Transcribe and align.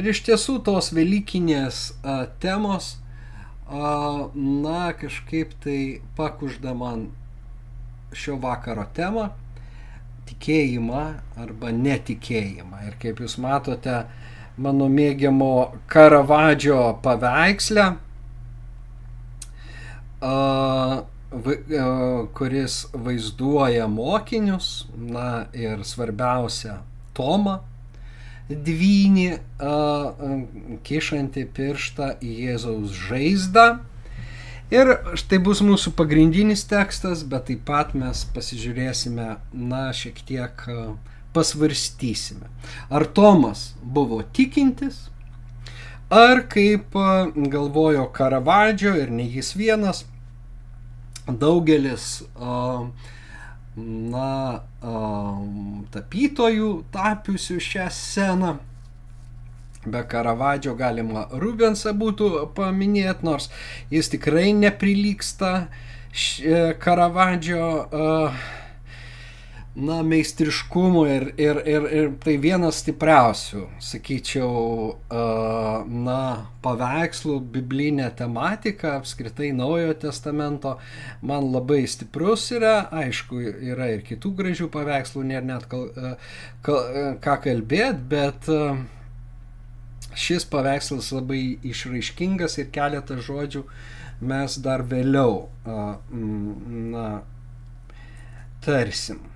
Ir 0.00 0.06
iš 0.08 0.22
tiesų 0.24 0.54
tos 0.64 0.94
Velykinės 0.96 1.90
a, 2.00 2.22
temos, 2.40 2.94
a, 3.68 4.30
na, 4.32 4.94
kažkaip 4.96 5.52
tai 5.60 6.00
pakužda 6.16 6.72
man 6.72 7.10
šio 8.16 8.38
vakaro 8.40 8.86
temą 8.96 9.28
tikėjimą 10.30 11.02
arba 11.44 11.72
netikėjimą. 11.76 12.80
Ir 12.88 12.96
kaip 13.02 13.20
jūs 13.20 13.36
matote, 13.44 14.06
mano 14.56 14.88
mėgiamo 14.88 15.52
Karavadžio 15.92 16.80
paveiksle, 17.04 17.90
kuris 22.40 22.82
vaizduoja 22.94 23.88
mokinius, 23.90 24.70
na 24.96 25.46
ir 25.52 25.84
svarbiausia, 25.84 26.80
Tomą, 27.12 27.58
dvynį, 28.50 29.28
kišantį 30.86 31.46
pirštą 31.56 32.14
į 32.24 32.34
Jėzaus 32.46 32.98
žaizdą 33.06 33.68
Ir 34.70 34.92
štai 35.18 35.40
bus 35.42 35.64
mūsų 35.66 35.90
pagrindinis 35.98 36.60
tekstas, 36.70 37.24
bet 37.26 37.48
taip 37.48 37.64
pat 37.66 37.90
mes 37.98 38.20
pasižiūrėsime, 38.30 39.32
na, 39.50 39.80
šiek 39.90 40.20
tiek 40.28 40.62
pasvarstysime. 41.34 42.46
Ar 42.86 43.04
Tomas 43.10 43.72
buvo 43.82 44.20
tikintis, 44.22 45.08
ar 46.06 46.44
kaip 46.52 46.94
galvojo 47.34 48.06
Karavadžio 48.14 48.94
ir 49.02 49.10
ne 49.10 49.26
jis 49.26 49.50
vienas, 49.58 50.04
daugelis, 51.26 52.22
na, 53.76 54.62
tapytojų 55.94 56.72
tapiusių 56.94 57.60
šią 57.62 57.86
sceną. 57.94 58.56
Be 59.86 60.02
Karavadžio 60.04 60.74
galima 60.76 61.24
Rubensą 61.32 61.94
būtų 61.96 62.50
paminėti, 62.56 63.24
nors 63.24 63.48
jis 63.88 64.10
tikrai 64.12 64.50
neprilyksta 64.52 65.68
Karavadžio 66.82 67.64
na, 69.74 70.00
meistriškumu 70.02 71.04
ir, 71.06 71.26
ir, 71.40 71.60
ir, 71.68 71.86
ir 71.94 72.08
tai 72.22 72.34
vienas 72.42 72.80
stipriausių, 72.82 73.64
sakyčiau, 73.86 74.54
na, 75.86 76.20
paveikslų 76.64 77.38
biblinė 77.54 78.10
tematika, 78.18 78.96
apskritai 78.98 79.52
Naujojo 79.56 79.94
testamento, 80.06 80.76
man 81.22 81.52
labai 81.54 81.84
stiprus 81.90 82.48
yra, 82.56 82.88
aišku, 83.02 83.42
yra 83.72 83.92
ir 83.94 84.06
kitų 84.06 84.34
gražių 84.42 84.70
paveikslų, 84.74 85.26
nėra 85.30 85.46
net 85.54 85.68
kal, 85.70 85.86
kal, 86.66 86.80
ką 87.22 87.36
kalbėti, 87.46 88.08
bet 88.10 88.50
Šis 90.18 90.44
paveikslas 90.50 91.12
labai 91.14 91.42
išraiškingas 91.70 92.58
ir 92.58 92.70
keletą 92.74 93.20
žodžių 93.22 93.62
mes 94.26 94.56
dar 94.64 94.82
vėliau 94.82 95.44
na, 95.70 97.04
tarsim. 98.64 99.29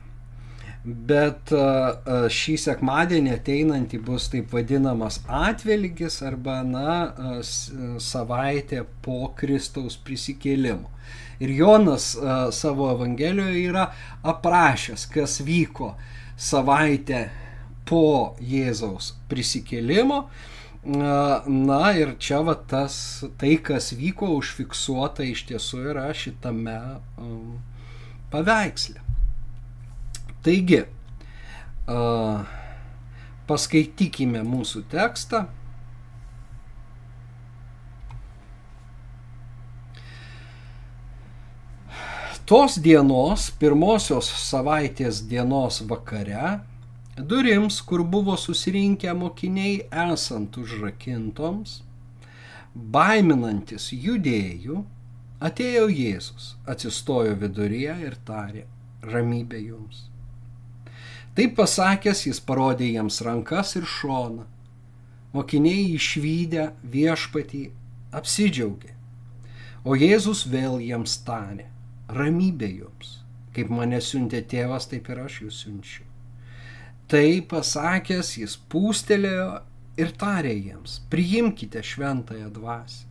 Bet 0.85 1.49
šį 2.37 2.55
sekmadienį 2.61 3.31
ateinantį 3.39 4.01
bus 4.05 4.27
taip 4.33 4.53
vadinamas 4.53 5.23
atvelgis 5.25 6.19
arba, 6.27 6.59
na, 6.61 6.97
savaitė 8.05 8.83
po 9.05 9.31
Kristaus 9.39 9.97
prisikėlimo. 9.97 10.91
Ir 11.41 11.55
Jonas 11.57 12.11
savo 12.55 12.91
Evangelijoje 12.93 13.65
yra 13.71 13.87
aprašęs, 14.23 15.07
kas 15.15 15.41
vyko 15.45 15.95
savaitę 16.37 17.25
po 17.89 18.37
Jėzaus 18.45 19.15
prisikėlimo 19.33 20.27
Na 20.85 21.93
ir 21.97 22.13
čia 22.21 22.43
va 22.45 22.55
tas, 22.55 23.25
tai 23.41 23.57
kas 23.57 23.95
vyko 23.97 24.29
užfiksuota 24.37 25.25
iš 25.25 25.47
tiesų 25.49 25.81
yra 25.95 26.11
šitame 26.13 26.77
paveiksle. 28.33 29.01
Taigi, 30.45 30.83
paskaitykime 33.49 34.43
mūsų 34.45 34.85
tekstą. 34.93 35.47
Tos 42.45 42.77
dienos, 42.77 43.49
pirmosios 43.57 44.29
savaitės 44.45 45.23
dienos 45.25 45.81
vakare, 45.89 46.59
Durims, 47.17 47.79
kur 47.81 48.03
buvo 48.05 48.37
susirinkę 48.37 49.15
mokiniai 49.17 49.79
esant 50.11 50.59
užrakintoms, 50.61 51.79
baiminantis 52.75 53.93
judėjų, 53.95 54.83
atėjo 55.41 55.87
Jėzus, 55.95 56.57
atsistojo 56.69 57.37
viduryje 57.39 57.95
ir 58.11 58.19
tarė, 58.29 58.67
ramybė 59.07 59.63
jums. 59.71 60.11
Taip 61.35 61.57
pasakęs, 61.59 62.27
jis 62.29 62.39
parodė 62.47 62.93
jiems 62.93 63.19
rankas 63.27 63.75
ir 63.79 63.87
šoną. 63.91 64.45
Mokiniai 65.35 65.89
išvykę 65.97 66.69
viešpatį 66.93 67.63
apsidžiaugė. 68.15 68.93
O 69.85 69.97
Jėzus 69.99 70.45
vėl 70.47 70.79
jiems 70.79 71.17
tarė, 71.27 71.67
ramybė 72.09 72.71
jums. 72.71 73.19
Kaip 73.55 73.71
mane 73.71 73.99
siuntė 74.03 74.45
tėvas, 74.51 74.87
taip 74.91 75.11
ir 75.11 75.25
aš 75.25 75.41
jūs 75.43 75.59
siunčiu. 75.65 76.07
Tai 77.11 77.27
pasakęs, 77.51 78.31
jis 78.39 78.55
pūstelėjo 78.71 79.49
ir 80.01 80.15
tarė 80.19 80.55
jiems, 80.55 81.01
priimkite 81.11 81.83
šventąją 81.83 82.49
dvasę. 82.55 83.11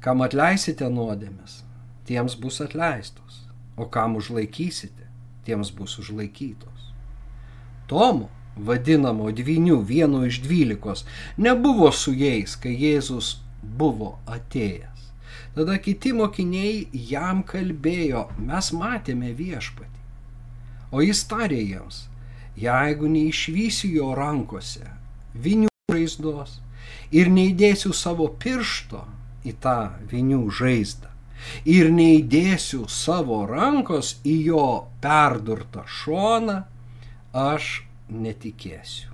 Kam 0.00 0.24
atleisite 0.24 0.88
nuodėmes, 0.88 1.60
tiems 2.08 2.36
bus 2.40 2.62
atleistos, 2.64 3.44
o 3.76 3.86
kam 3.92 4.16
užlaikysite, 4.18 5.08
tiems 5.46 5.72
bus 5.74 5.98
užlaikytos. 6.02 6.77
Tomo, 7.88 8.28
vadinamo 8.56 9.30
dvinių, 9.32 9.78
vieno 9.86 10.24
iš 10.26 10.40
dvylikos, 10.44 11.04
nebuvo 11.38 11.90
su 11.94 12.12
jais, 12.16 12.56
kai 12.60 12.74
Jėzus 12.76 13.38
buvo 13.62 14.16
atėjęs. 14.26 15.06
Tada 15.54 15.78
kiti 15.82 16.12
mokiniai 16.14 16.86
jam 17.10 17.42
kalbėjo, 17.46 18.28
mes 18.38 18.70
matėme 18.76 19.32
viešpatį. 19.34 20.04
O 20.92 21.02
jis 21.04 21.24
tarė 21.28 21.60
jiems, 21.60 22.06
jeigu 22.56 23.10
neišvysiu 23.12 23.90
jo 23.96 24.12
rankose 24.16 24.86
vinių 25.34 25.68
žaizdos 25.92 26.58
ir 27.14 27.30
neįdėsiu 27.32 27.92
savo 27.96 28.28
piršto 28.42 29.04
į 29.46 29.54
tą 29.62 29.78
vinių 30.10 30.46
žaizdą 30.60 31.12
ir 31.68 31.90
neįdėsiu 31.94 32.86
savo 32.90 33.44
rankos 33.48 34.16
į 34.26 34.36
jo 34.48 34.66
perdurtą 35.02 35.84
šoną, 36.00 36.62
aš 37.32 37.82
netikėsiu. 38.08 39.12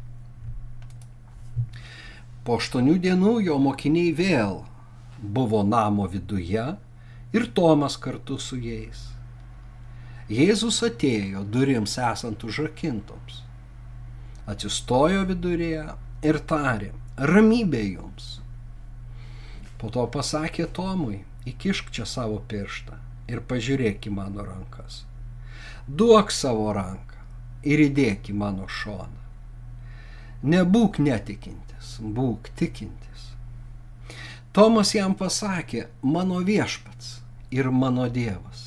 Po 2.44 2.58
aštuonių 2.60 2.98
dienų 3.00 3.40
jo 3.46 3.58
mokiniai 3.58 4.12
vėl 4.12 4.64
buvo 5.18 5.62
namo 5.64 6.06
viduje 6.06 6.64
ir 7.32 7.46
Tomas 7.56 7.96
kartu 7.96 8.38
su 8.38 8.58
jais. 8.60 9.08
Jėzus 10.28 10.82
atėjo 10.84 11.42
durims 11.44 11.96
esant 11.98 12.44
užrakintoms. 12.44 13.42
Atsistojo 14.46 15.24
vidurėje 15.24 15.86
ir 16.22 16.38
tarė, 16.44 16.92
ramybė 17.16 17.82
jums. 17.82 18.40
Po 19.80 19.90
to 19.90 20.04
pasakė 20.06 20.68
Tomui, 20.72 21.24
įkišk 21.48 21.90
čia 21.90 22.04
savo 22.08 22.38
pirštą 22.48 23.00
ir 23.28 23.40
pažiūrėk 23.40 24.06
į 24.08 24.12
mano 24.12 24.44
rankas. 24.44 25.02
Duok 25.88 26.32
savo 26.32 26.70
ranką 26.76 27.13
ir 27.64 27.82
įdėk 27.88 28.30
į 28.30 28.36
mano 28.38 28.68
šoną. 28.68 29.22
Nebūk 30.44 31.00
netikintis, 31.00 31.96
būk 32.00 32.50
tikintis. 32.58 33.30
Tomas 34.54 34.92
jam 34.94 35.16
pasakė, 35.18 35.86
mano 36.02 36.42
viešpats 36.44 37.20
ir 37.50 37.70
mano 37.72 38.08
Dievas. 38.12 38.60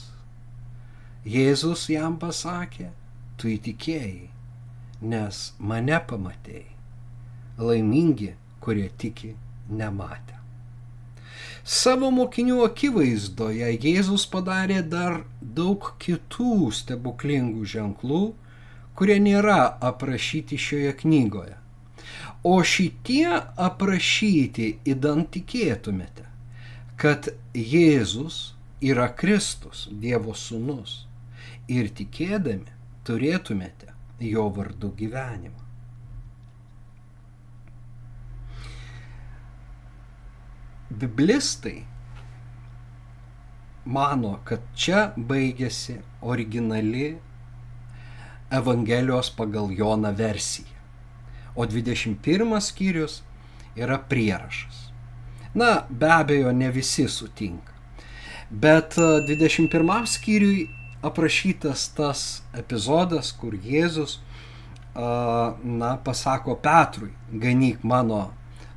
Jėzus 1.28 1.86
jam 1.92 2.18
pasakė, 2.20 2.90
tu 3.38 3.52
įtikėjai, 3.52 4.30
nes 5.02 5.44
mane 5.60 6.00
pamatėjai. 6.10 6.74
Laimingi, 7.58 8.34
kurie 8.64 8.90
tiki 8.98 9.34
nematę. 9.70 10.38
Savo 11.68 12.10
mokinių 12.16 12.62
akivaizdoje 12.64 13.74
Jėzus 13.84 14.24
padarė 14.32 14.80
dar 14.88 15.18
daug 15.42 15.90
kitų 16.00 16.70
stebuklingų 16.72 17.66
ženklų, 17.68 18.22
kurie 18.98 19.18
nėra 19.24 19.60
aprašyti 19.90 20.60
šioje 20.62 20.94
knygoje. 21.02 21.56
O 22.48 22.56
šitie 22.64 23.30
aprašyti 23.68 24.72
įdant 24.94 25.30
tikėtumėte, 25.36 26.26
kad 27.02 27.30
Jėzus 27.54 28.40
yra 28.82 29.08
Kristus, 29.22 29.86
Dievo 29.92 30.34
sūnus 30.38 31.04
ir 31.68 31.92
tikėdami 32.00 32.76
turėtumėte 33.08 33.94
jo 34.34 34.50
vardu 34.54 34.94
gyvenimą. 34.98 35.68
biblistai 40.90 41.84
mano, 43.86 44.38
kad 44.48 44.64
čia 44.76 45.08
baigėsi 45.18 45.98
originali 46.22 47.18
Evangelijos 48.52 49.30
pagal 49.30 49.72
Joną 49.72 50.14
versija. 50.16 50.78
O 51.56 51.66
21 51.66 52.62
skyrius 52.62 53.24
yra 53.76 53.98
prierašas. 53.98 54.88
Na, 55.54 55.86
be 55.90 56.12
abejo, 56.14 56.52
ne 56.52 56.72
visi 56.72 57.08
sutinka. 57.08 57.74
Bet 58.50 58.96
21 58.96 60.06
skyriui 60.06 60.70
aprašytas 61.02 61.90
tas 61.98 62.22
epizodas, 62.54 63.32
kur 63.32 63.54
Jėzus, 63.54 64.20
na, 64.96 65.98
pasako 66.04 66.56
Petrui, 66.56 67.12
ganyk 67.32 67.84
mano 67.84 68.30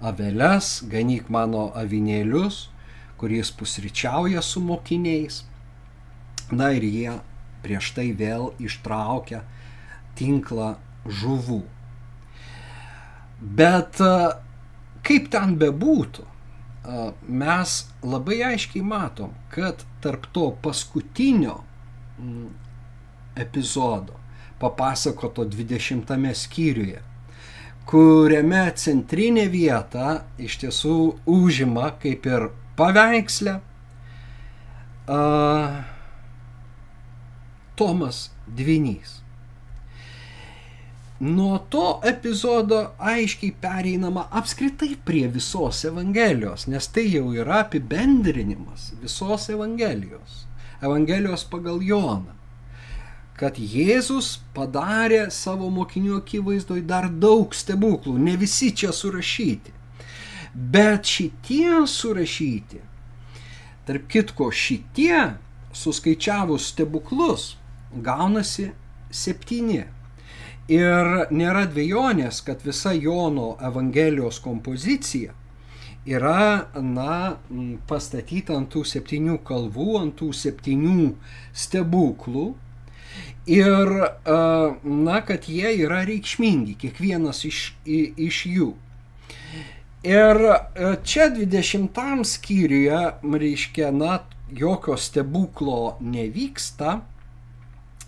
aveles, 0.03 0.81
ganyk 0.91 1.31
mano 1.31 1.71
avinėlius, 1.77 2.69
kuris 3.21 3.53
pusryčiauja 3.53 4.43
su 4.43 4.61
mokiniais. 4.65 5.45
Na 6.51 6.73
ir 6.75 6.85
jie 6.85 7.17
prieš 7.63 7.93
tai 7.95 8.11
vėl 8.17 8.51
ištraukia 8.59 9.45
tinklą 10.21 10.75
žuvų. 11.21 11.63
Bet 13.41 13.99
kaip 15.07 15.31
ten 15.33 15.57
bebūtų, 15.61 16.27
mes 17.29 17.77
labai 18.05 18.41
aiškiai 18.53 18.85
matom, 18.85 19.33
kad 19.53 19.85
tarp 20.05 20.27
to 20.35 20.51
paskutinio 20.63 21.61
epizodo 23.37 24.19
papasakoto 24.61 25.45
20 25.49 26.35
skyriuje, 26.37 27.01
kuriame 27.89 28.65
centrinė 28.77 29.47
vieta 29.49 30.21
iš 30.39 30.59
tiesų 30.65 30.97
užima 31.33 31.95
kaip 32.03 32.27
ir 32.29 32.51
paveiksle 32.77 33.57
uh, 35.09 35.81
Tomas 37.81 38.29
Dvinys. 38.47 39.20
Nuo 41.21 41.59
to 41.59 42.01
epizodo 42.05 42.77
aiškiai 42.99 43.53
pereinama 43.61 44.23
apskritai 44.31 44.95
prie 45.05 45.27
visos 45.29 45.85
Evangelijos, 45.85 46.65
nes 46.67 46.87
tai 46.89 47.05
jau 47.13 47.35
yra 47.37 47.59
apibendrinimas 47.61 48.95
visos 49.03 49.51
Evangelijos. 49.53 50.47
Evangelijos 50.81 51.45
pagal 51.45 51.83
Joną. 51.85 52.33
Kad 53.37 53.61
Jėzus 53.61 54.39
padarė 54.57 55.27
savo 55.29 55.69
mokinių 55.69 56.23
akivaizdoj 56.23 56.87
dar 56.89 57.11
daug 57.13 57.53
stebuklų, 57.53 58.17
ne 58.17 58.39
visi 58.41 58.73
čia 58.73 58.89
surašyti. 58.89 59.77
Bet 60.57 61.05
šitie 61.05 61.85
surašyti, 61.85 62.81
tarp 63.85 64.09
kitko, 64.09 64.49
šitie 64.49 65.35
suskaičiavus 65.77 66.73
stebuklus 66.73 67.51
gaunasi 67.93 68.71
septyni. 69.13 69.85
Ir 70.71 71.09
nėra 71.35 71.65
dviejonės, 71.67 72.45
kad 72.47 72.63
visa 72.63 72.93
Jono 72.95 73.57
Evangelijos 73.67 74.39
kompozicija 74.45 75.35
yra, 76.07 76.71
na, 76.75 77.37
pastatyta 77.91 78.55
ant 78.57 78.71
tų 78.73 78.85
septynių 78.89 79.41
kalvų, 79.47 79.89
ant 80.01 80.17
tų 80.21 80.31
septynių 80.37 81.13
stebuklų. 81.53 82.47
Ir, 83.51 83.91
na, 84.85 85.19
kad 85.27 85.49
jie 85.51 85.75
yra 85.83 86.05
reikšmingi, 86.07 86.77
kiekvienas 86.79 87.43
iš, 87.49 87.61
iš 87.85 88.45
jų. 88.47 88.71
Ir 90.07 90.39
čia 91.05 91.29
20 91.35 92.25
skyriuje, 92.25 93.01
reiškia, 93.43 93.91
na, 93.93 94.21
jokio 94.55 94.97
stebuklo 94.97 95.97
nevyksta, 96.01 97.01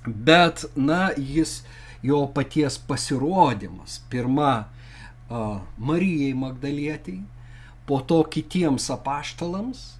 bet, 0.06 0.64
na, 0.76 1.10
jis, 1.16 1.62
jo 2.02 2.26
paties 2.34 2.78
pasirodymas, 2.78 4.00
pirma 4.10 4.64
Marijai 5.78 6.34
Magdalietiai, 6.34 7.22
po 7.86 8.00
to 8.00 8.22
kitiems 8.24 8.90
apaštalams, 8.90 9.94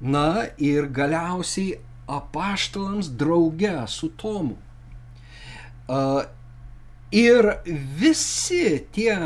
na 0.00 0.46
ir 0.58 0.86
galiausiai 0.92 1.78
apaštalams 2.06 3.08
drauge 3.16 3.86
su 3.88 4.08
Tomu. 4.20 4.56
Ir 7.14 7.50
visi 7.98 8.84
tie 8.92 9.16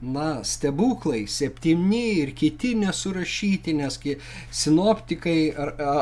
na, 0.00 0.44
stebuklai, 0.44 1.24
septyni 1.26 2.20
ir 2.20 2.32
kiti 2.36 2.74
nesurašyti, 2.76 3.72
nes 3.80 3.98
sinoptikai 4.50 5.54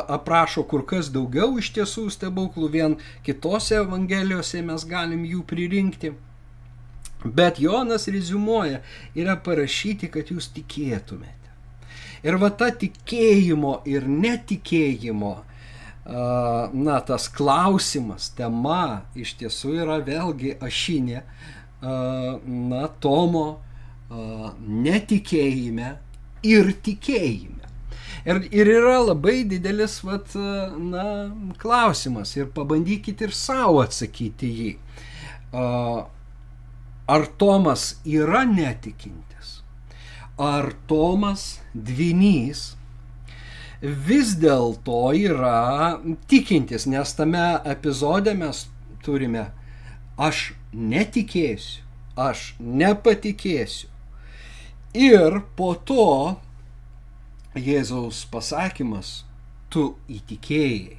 aprašo 0.09 0.65
kur 0.67 0.83
kas 0.87 1.13
daugiau 1.15 1.59
iš 1.59 1.71
tiesų 1.79 2.09
stebuklų, 2.11 2.71
vien 2.71 2.97
kitose 3.27 3.79
evangelijose 3.85 4.63
mes 4.67 4.87
galim 4.89 5.25
jų 5.25 5.45
pririnkti. 5.47 6.13
Bet 7.25 7.61
Jonas 7.61 8.09
rezumuoja, 8.09 8.83
yra 9.17 9.39
parašyti, 9.41 10.11
kad 10.13 10.29
jūs 10.29 10.51
tikėtumėte. 10.53 11.41
Ir 12.25 12.37
va 12.41 12.51
ta 12.51 12.69
tikėjimo 12.73 13.79
ir 13.89 14.05
netikėjimo, 14.09 15.35
na, 16.05 17.01
tas 17.09 17.31
klausimas, 17.33 18.29
tema 18.37 19.05
iš 19.17 19.37
tiesų 19.41 19.77
yra 19.85 20.01
vėlgi 20.05 20.57
ašinė, 20.61 21.23
na, 21.81 22.89
Tomo 23.01 23.47
netikėjime 24.61 25.97
ir 26.45 26.73
tikėjime. 26.85 27.55
Ir, 28.25 28.41
ir 28.57 28.71
yra 28.79 29.01
labai 29.05 29.43
didelis 29.49 29.99
vat, 30.05 30.33
na, 30.81 31.05
klausimas 31.61 32.33
ir 32.39 32.49
pabandykite 32.57 33.29
ir 33.29 33.35
savo 33.37 33.83
atsakyti 33.85 34.53
jį. 34.61 34.71
Ar 37.15 37.27
Tomas 37.39 37.99
yra 38.09 38.47
netikintis? 38.49 39.59
Ar 40.41 40.73
Tomas 40.89 41.61
dvinys 41.77 42.71
vis 43.85 44.33
dėlto 44.41 45.13
yra 45.19 46.01
tikintis, 46.31 46.89
nes 46.89 47.13
tame 47.19 47.45
epizode 47.69 48.33
mes 48.39 48.65
turime 49.05 49.51
aš 50.17 50.55
netikėsiu, 50.73 51.83
aš 52.17 52.55
nepatikėsiu, 52.59 53.91
Ir 54.95 55.41
po 55.59 55.73
to 55.75 56.37
Jėzaus 57.59 58.21
pasakymas, 58.31 59.25
tu 59.67 59.97
įtikėjai. 60.07 60.99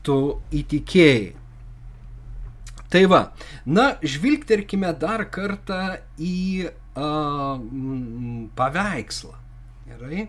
Tu 0.00 0.16
įtikėjai. 0.56 1.34
Tai 2.88 3.02
va, 3.12 3.20
na, 3.68 3.84
žvilgterkime 4.00 4.94
dar 4.96 5.26
kartą 5.28 5.98
į 6.16 6.70
a, 6.96 7.10
m, 7.60 8.48
paveikslą. 8.56 9.34
Gerai? 9.90 10.28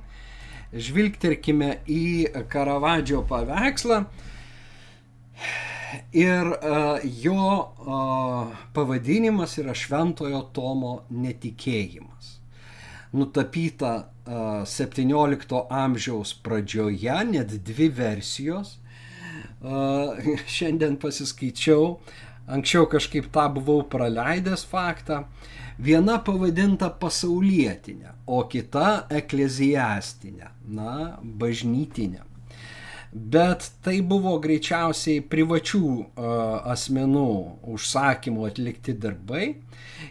Žvilgterkime 0.75 1.77
į 1.87 2.03
Karavadžio 2.51 3.21
paveikslą 3.29 4.01
ir 6.11 6.51
a, 6.51 6.83
jo 7.23 7.47
a, 7.47 8.03
pavadinimas 8.75 9.55
yra 9.63 9.77
Šventojo 9.77 10.49
Tomo 10.51 10.97
netikėjimas 11.15 12.16
nutapyta 13.13 14.09
17 14.27 15.61
amžiaus 15.69 16.33
pradžioje, 16.43 17.15
net 17.31 17.55
dvi 17.63 17.89
versijos. 17.89 18.77
Šiandien 20.55 20.97
pasiskaičiau, 21.01 21.97
anksčiau 22.51 22.85
kažkaip 22.91 23.31
tą 23.33 23.47
buvau 23.55 23.85
praleidęs 23.89 24.65
faktą. 24.69 25.23
Viena 25.77 26.17
pavadinta 26.25 26.89
pasaulietinė, 26.89 28.15
o 28.25 28.41
kita 28.49 29.07
ekleziastinė, 29.13 30.49
na, 30.73 30.93
bažnytinė. 31.21 32.26
Bet 33.17 33.71
tai 33.81 34.01
buvo 34.05 34.35
greičiausiai 34.43 35.23
privačių 35.25 35.87
asmenų 36.69 37.29
užsakymų 37.73 38.43
atlikti 38.49 38.93
darbai. 38.93 39.55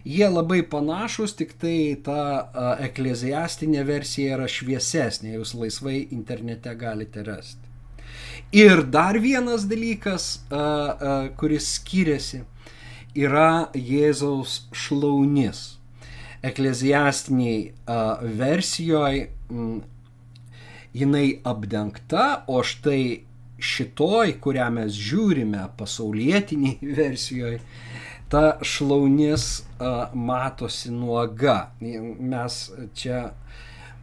Jie 0.03 0.27
labai 0.27 0.63
panašus, 0.67 1.37
tik 1.39 1.53
tai 1.61 1.95
ta 2.03 2.49
ekleziastinė 2.83 3.85
versija 3.87 4.35
yra 4.39 4.49
šviesesnė, 4.51 5.37
jūs 5.37 5.55
laisvai 5.55 6.01
internete 6.17 6.75
galite 6.75 7.23
rasti. 7.27 7.63
Ir 8.57 8.83
dar 8.91 9.19
vienas 9.23 9.69
dalykas, 9.71 10.29
kuris 11.39 11.71
skiriasi, 11.77 12.43
yra 13.15 13.69
Jėzaus 13.75 14.65
šlaunis. 14.75 15.77
Ekleziastiniai 16.47 17.73
versijoje 18.39 19.29
jinai 20.97 21.41
apdengta, 21.45 22.27
o 22.49 22.63
štai 22.65 23.23
šitoj, 23.57 24.37
kurią 24.45 24.69
mes 24.75 24.97
žiūrime 25.09 25.63
pasaulietiniai 25.79 26.93
versijoje, 26.99 27.61
ta 28.33 28.57
šlaunis 28.63 29.49
a, 29.79 30.11
matosi 30.15 30.93
nuoga. 30.93 31.59
Mes 31.81 32.61
čia 32.99 33.31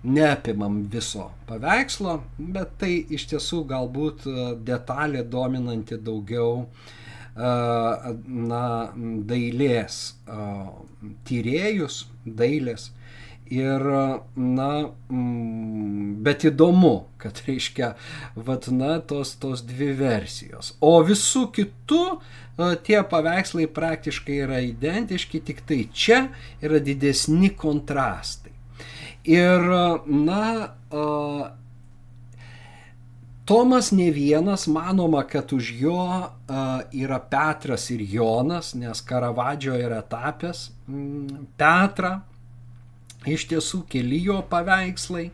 neapimam 0.03 0.81
viso 0.91 1.29
paveikslo, 1.47 2.17
bet 2.37 2.75
tai 2.81 2.97
iš 3.15 3.27
tiesų 3.31 3.63
galbūt 3.69 4.27
detalė 4.67 5.23
dominanti 5.23 5.95
daugiau 5.95 6.65
na, 7.35 8.65
dailės 9.31 10.01
tyrėjus, 11.27 12.03
dailės 12.25 12.91
Ir, 13.53 13.83
na, 14.39 14.69
mm, 15.11 16.13
bet 16.25 16.45
įdomu, 16.47 16.93
kad 17.21 17.41
reiškia, 17.45 17.91
vat, 18.47 18.69
na, 18.73 18.95
tos, 19.05 19.35
tos 19.37 19.61
dvi 19.67 19.91
versijos. 19.99 20.71
O 20.81 20.95
visų 21.05 21.43
kitų 21.53 22.03
tie 22.87 23.01
paveikslai 23.09 23.67
praktiškai 23.69 24.39
yra 24.45 24.61
identiški, 24.63 25.43
tik 25.45 25.61
tai 25.69 25.83
čia 25.93 26.23
yra 26.63 26.81
didesni 26.81 27.51
kontrastai. 27.53 28.55
Ir, 29.29 29.69
na, 30.07 30.41
Tomas 33.45 33.91
ne 33.91 34.07
vienas, 34.11 34.67
manoma, 34.71 35.25
kad 35.27 35.51
už 35.53 35.73
jo 35.75 35.99
uh, 35.99 36.27
yra 36.95 37.19
Petras 37.19 37.89
ir 37.91 37.99
Jonas, 38.07 38.71
nes 38.73 39.01
Karavadžio 39.03 39.75
yra 39.75 39.99
tapęs 40.07 40.69
mm, 40.87 41.49
Petrą 41.59 42.21
Iš 43.27 43.47
tiesų 43.51 43.83
keli 43.91 44.19
jo 44.25 44.41
paveikslai 44.49 45.29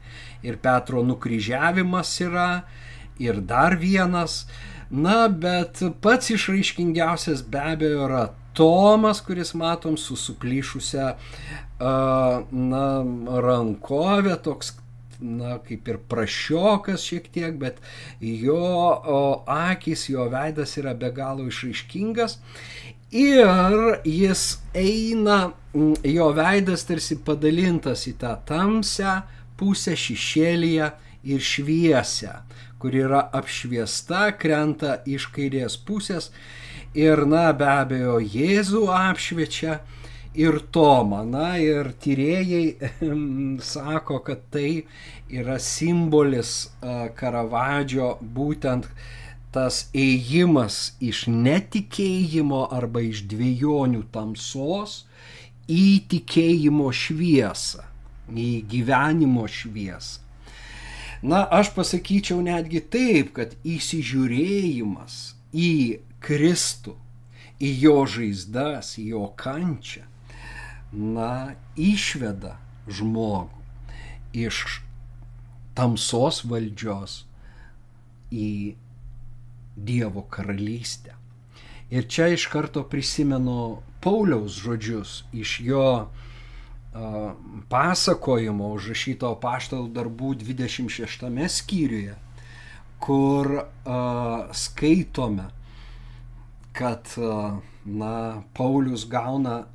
ir 0.45 0.59
Petro 0.61 1.03
nukryžiavimas 1.05 2.11
yra 2.25 2.49
ir 3.19 3.41
dar 3.41 3.77
vienas. 3.79 4.43
Na, 4.89 5.27
bet 5.29 5.81
pats 6.01 6.31
išraiškingiausias 6.33 7.43
be 7.45 7.61
abejo 7.73 8.05
yra 8.07 8.27
Tomas, 8.57 9.21
kuris 9.21 9.53
matom 9.53 9.97
su 9.97 10.17
suplyšusią 10.17 11.13
na, 11.79 12.85
rankovę, 13.45 14.35
toks 14.43 14.73
na, 15.19 15.57
kaip 15.63 15.87
ir 15.91 15.99
prašiokas 16.11 17.03
šiek 17.05 17.29
tiek, 17.31 17.55
bet 17.59 17.79
jo 18.19 18.57
o, 18.57 19.21
akis, 19.47 20.07
jo 20.09 20.25
veidas 20.31 20.77
yra 20.81 20.95
be 20.97 21.11
galo 21.15 21.47
išraiškingas. 21.47 22.39
Ir 23.09 24.01
jis 24.05 24.59
eina, 24.77 25.51
jo 26.05 26.27
veidas 26.37 26.83
tarsi 26.85 27.15
padalintas 27.25 28.05
į 28.05 28.13
tą 28.21 28.35
tamsią 28.45 29.15
pusę 29.57 29.95
šešėlyje 29.97 30.91
ir 31.33 31.41
šviesę, 31.41 32.35
kur 32.77 32.93
yra 32.93 33.23
apšviesta, 33.33 34.29
krenta 34.37 34.99
iš 35.09 35.25
kairės 35.33 35.79
pusės. 35.81 36.29
Ir, 36.93 37.25
na, 37.25 37.49
be 37.53 37.65
abejo, 37.65 38.19
Jėzų 38.21 38.85
apšviečia 38.93 39.79
ir 40.37 40.59
Tomą. 40.69 41.23
Na, 41.25 41.57
ir 41.57 41.89
tyrėjai 42.01 42.91
sako, 43.73 44.21
kad 44.25 44.45
tai 44.53 44.83
yra 45.33 45.57
simbolis 45.57 46.69
Karavadžio 47.17 48.19
būtent 48.21 48.85
tas 49.55 49.87
ėjimas 49.97 50.93
iš 51.01 51.25
netikėjimo 51.31 52.67
arba 52.75 53.01
iš 53.07 53.23
dviejonių 53.31 54.03
tamsos 54.13 55.03
į 55.69 55.85
tikėjimo 56.11 56.89
šviesą, 56.93 57.85
į 58.29 58.49
gyvenimo 58.69 59.45
šviesą. 59.49 60.25
Na, 61.19 61.43
aš 61.51 61.73
pasakyčiau 61.75 62.39
netgi 62.39 62.79
taip, 62.79 63.33
kad 63.35 63.57
įsižiūrėjimas 63.67 65.17
į 65.51 65.73
Kristų, 66.23 66.95
į 67.59 67.71
jo 67.83 67.95
žaizdas, 68.07 68.93
į 69.01 69.09
jo 69.11 69.25
kančią, 69.39 70.05
na, 70.95 71.57
išveda 71.75 72.55
žmogų 72.87 73.59
iš 74.33 74.81
tamsos 75.77 76.43
valdžios 76.45 77.23
į 78.31 78.75
Dievo 79.85 80.25
karalystę. 80.31 81.15
Ir 81.89 82.05
čia 82.07 82.27
iš 82.33 82.45
karto 82.51 82.83
prisimenu 82.85 83.81
Pauliaus 84.03 84.59
žodžius 84.61 85.23
iš 85.33 85.59
jo 85.65 85.85
uh, 86.05 87.31
pasakojimo 87.69 88.69
užrašyto 88.75 89.31
paštalų 89.41 89.89
darbų 89.95 90.35
26 90.43 91.25
skyriuje, 91.55 92.15
kur 93.01 93.51
uh, 93.57 94.51
skaitome, 94.53 95.49
kad 96.77 97.09
uh, 97.17 97.57
na, 97.85 98.43
Paulius 98.53 99.07
gauna 99.09 99.65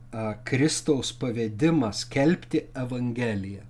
Kristaus 0.45 1.11
pavedimą 1.19 1.89
skelbti 1.93 2.61
Evangeliją 2.79 3.65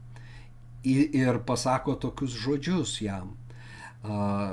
ir 0.85 1.39
pasako 1.47 1.95
tokius 1.97 2.35
žodžius 2.37 2.99
jam 3.01 3.31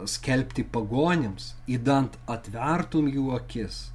skelbti 0.08 0.64
pagonims, 0.64 1.56
įdant 1.68 2.16
atvertum 2.32 3.10
jų 3.12 3.32
akis 3.36 3.90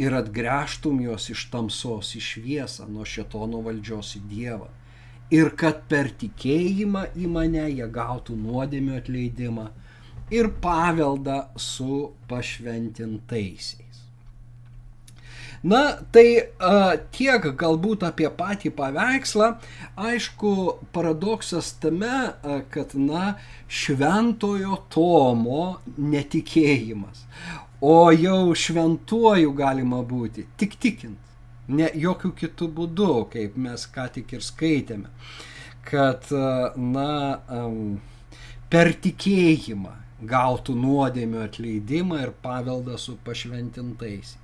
ir 0.00 0.14
atgręžtum 0.16 1.02
juos 1.04 1.28
iš 1.32 1.48
tamsos 1.52 2.14
į 2.16 2.22
šviesą, 2.28 2.88
nuo 2.88 3.04
šetono 3.04 3.60
valdžios 3.66 4.16
į 4.16 4.22
Dievą. 4.30 4.70
Ir 5.32 5.52
kad 5.56 5.84
per 5.88 6.10
tikėjimą 6.20 7.06
į 7.16 7.28
mane 7.28 7.68
jie 7.70 7.86
gautų 7.88 8.36
nuodėmio 8.36 8.98
atleidimą 9.00 9.68
ir 10.32 10.48
paveldą 10.64 11.38
su 11.56 12.12
pašventintaisiais. 12.28 13.81
Na, 15.62 15.80
tai 16.10 16.26
a, 16.58 16.96
tiek 17.14 17.44
galbūt 17.58 18.02
apie 18.08 18.26
patį 18.34 18.72
paveikslą. 18.74 19.52
Aišku, 19.94 20.54
paradoksas 20.94 21.70
tame, 21.82 22.10
a, 22.34 22.56
kad, 22.72 22.96
na, 22.98 23.36
šventojo 23.70 24.80
Tomo 24.90 25.78
netikėjimas. 25.94 27.22
O 27.82 28.10
jau 28.10 28.54
šventuoju 28.58 29.54
galima 29.58 30.02
būti 30.06 30.48
tik 30.58 30.76
tikint. 30.82 31.30
Ne 31.70 31.88
jokių 31.94 32.32
kitų 32.42 32.68
būdų, 32.76 33.14
kaip 33.30 33.54
mes 33.54 33.86
ką 33.94 34.08
tik 34.18 34.34
ir 34.34 34.42
skaitėme. 34.42 35.14
Kad, 35.86 36.26
na, 36.74 37.38
per 38.70 38.94
tikėjimą 39.06 39.94
gautų 40.26 40.74
nuodėmio 40.78 41.42
atleidimą 41.46 42.20
ir 42.26 42.34
paveldą 42.42 42.98
su 42.98 43.16
pašventintaisiais. 43.26 44.41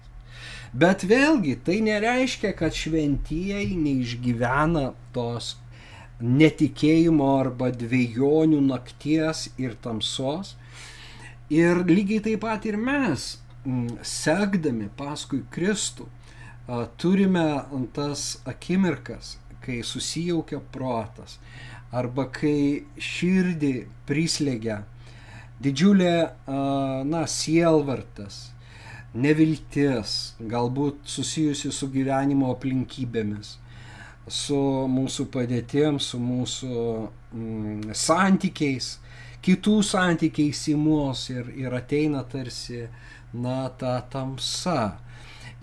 Bet 0.73 1.05
vėlgi 1.09 1.57
tai 1.65 1.79
nereiškia, 1.85 2.53
kad 2.57 2.77
šventieji 2.77 3.77
neišgyvena 3.79 4.93
tos 5.17 5.57
netikėjimo 6.21 7.29
arba 7.39 7.71
dviejonių 7.73 8.61
nakties 8.67 9.49
ir 9.57 9.79
tamsos. 9.81 10.57
Ir 11.49 11.85
lygiai 11.89 12.21
taip 12.27 12.43
pat 12.45 12.67
ir 12.69 12.77
mes, 12.77 13.39
sekdami 14.05 14.91
paskui 14.99 15.41
Kristų, 15.55 16.09
turime 17.01 17.47
tas 17.97 18.35
akimirkas, 18.45 19.39
kai 19.65 19.81
susijaukia 19.85 20.61
protas 20.73 21.39
arba 21.93 22.27
kai 22.29 22.85
širdį 23.01 23.73
prislėgia 24.09 24.83
didžiulė, 25.63 26.31
na, 27.09 27.25
sielvartas, 27.27 28.51
neviltis, 29.19 30.35
galbūt 30.41 31.09
susijusi 31.09 31.73
su 31.75 31.89
gyvenimo 31.93 32.53
aplinkybėmis, 32.55 33.57
su 34.29 34.61
mūsų 34.93 35.27
padėtėm, 35.35 35.99
su 36.03 36.21
mūsų 36.21 36.79
mm, 37.33 37.97
santykiais, 37.97 38.97
kitų 39.45 39.81
santykiais 39.87 40.63
į 40.73 40.77
mus 40.79 41.29
ir, 41.33 41.51
ir 41.57 41.75
ateina 41.75 42.25
tarsi, 42.29 42.87
na, 43.33 43.69
ta 43.81 43.99
tamsa. 44.13 44.99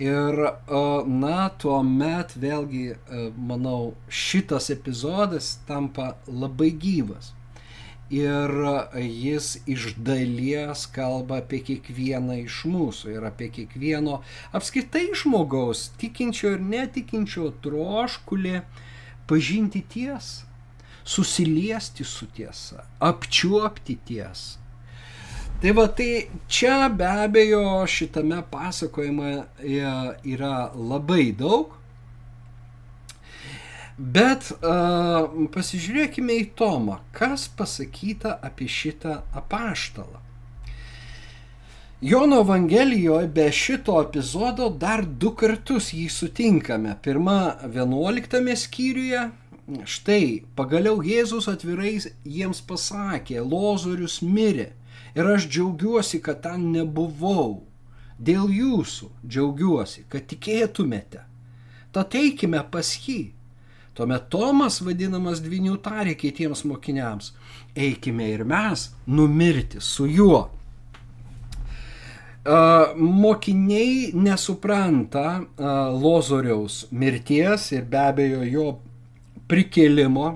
Ir, 0.01 0.35
na, 1.07 1.37
tuo 1.55 1.77
met 1.87 2.33
vėlgi, 2.35 2.89
manau, 3.39 3.93
šitas 4.11 4.67
epizodas 4.73 5.53
tampa 5.69 6.17
labai 6.27 6.73
gyvas 6.75 7.31
ir 8.09 8.51
jis 9.01 9.57
iš 9.65 9.93
dalies 9.97 10.85
kalba 10.93 11.39
apie 11.41 11.61
kiekvieną 11.65 12.37
iš 12.43 12.61
mūsų 12.69 13.15
ir 13.15 13.25
apie 13.25 13.49
kiekvieno 13.49 14.19
apskritai 14.53 15.07
žmogaus, 15.17 15.89
tikinčio 15.97 16.53
ir 16.55 16.61
netikinčio 16.61 17.49
troškulį 17.65 18.61
pažinti 19.25 19.81
tiesą, 19.89 20.45
susiliesti 21.05 22.05
su 22.05 22.27
tiesa, 22.29 22.85
apčiuopti 22.99 23.97
tiesą. 24.05 24.61
Tai 25.61 25.71
va, 25.71 25.87
tai 25.87 26.27
čia 26.51 26.89
be 26.91 27.07
abejo 27.07 27.85
šitame 27.87 28.41
pasakojime 28.51 29.31
yra 29.65 30.55
labai 30.75 31.31
daug 31.31 31.73
Bet 33.97 34.49
uh, 34.51 35.29
pasižiūrėkime 35.55 36.35
į 36.41 36.49
Tomą, 36.59 36.99
kas 37.15 37.47
pasakyta 37.47 38.33
apie 38.43 38.67
šitą 38.67 39.21
apaštalą. 39.31 40.19
Jono 42.03 42.41
Evangelijoje 42.43 43.27
be 43.27 43.51
šito 43.51 44.01
epizodo 44.01 44.67
dar 44.69 45.05
du 45.05 45.31
kartus 45.31 45.93
jį 45.95 46.09
sutinkame. 46.11 46.97
Pirma, 47.01 47.55
11 47.63 48.51
skyriuje, 48.59 49.21
štai, 49.87 50.43
pagaliau 50.59 50.99
Jėzus 50.99 51.47
atvirai 51.47 51.95
jiems 52.27 52.59
pasakė, 52.67 53.39
Lozorius 53.39 54.19
mirė 54.21 54.73
ir 55.15 55.31
aš 55.37 55.47
džiaugiuosi, 55.47 56.19
kad 56.19 56.43
ten 56.43 56.67
nebuvau. 56.75 57.63
Dėl 58.19 58.51
jūsų 58.51 59.09
džiaugiuosi, 59.23 60.03
kad 60.11 60.27
tikėtumėte. 60.27 61.23
Tad 61.95 62.19
eikime 62.19 62.59
pas 62.71 62.91
jį. 63.07 63.31
Tuomet 63.95 64.27
Tomas, 64.27 64.81
vadinamas 64.83 65.39
dvinių, 65.39 65.77
tarė 65.79 66.17
kitiems 66.19 66.65
mokiniams, 66.67 67.31
eikime 67.79 68.27
ir 68.33 68.43
mes 68.43 68.89
numirti 69.07 69.79
su 69.79 70.03
juo. 70.11 70.41
Mokiniai 72.45 74.11
nesupranta 74.13 75.45
Lozoriaus 75.95 76.83
mirties 76.91 77.71
ir 77.71 77.87
be 77.89 78.01
abejo 78.03 78.43
jo 78.43 78.67
prikėlimo, 79.47 80.27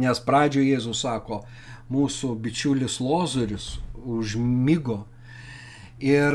nes 0.00 0.24
pradžioje 0.24 0.72
Jėzus 0.72 1.04
sako, 1.04 1.44
mūsų 1.92 2.32
bičiulis 2.40 2.98
Lozorius 3.04 3.76
užmygo 4.02 5.02
ir 6.00 6.34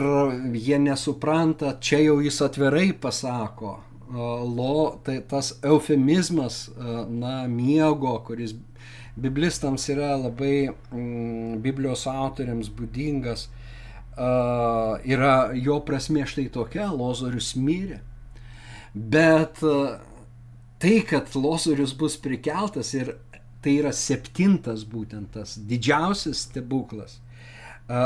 jie 0.54 0.78
nesupranta, 0.82 1.76
čia 1.82 2.00
jau 2.06 2.22
jis 2.22 2.42
atvirai 2.46 2.92
pasako, 2.94 3.80
lo, 4.12 5.00
tai 5.06 5.22
tas 5.24 5.54
eufemizmas, 5.64 6.66
na, 7.08 7.48
miego, 7.48 8.18
kuris 8.28 8.56
biblistams 9.16 9.88
yra 9.90 10.16
labai 10.20 10.70
mm, 10.70 11.60
Biblijos 11.64 12.06
autoriams 12.10 12.70
būdingas, 12.76 13.48
uh, 14.16 15.00
yra 15.04 15.52
jo 15.56 15.80
prasme 15.86 16.26
štai 16.28 16.48
tokia, 16.54 16.90
Lozorius 16.92 17.54
mirė. 17.60 18.00
Bet 18.94 19.62
uh, 19.68 20.00
tai, 20.82 21.02
kad 21.08 21.36
Lozorius 21.36 21.94
bus 21.98 22.18
prikeltas 22.20 22.94
ir 22.98 23.16
tai 23.62 23.78
yra 23.80 23.92
septintas 23.94 24.86
būtent 24.90 25.36
tas 25.36 25.58
didžiausias 25.70 26.48
stebuklas. 26.48 27.20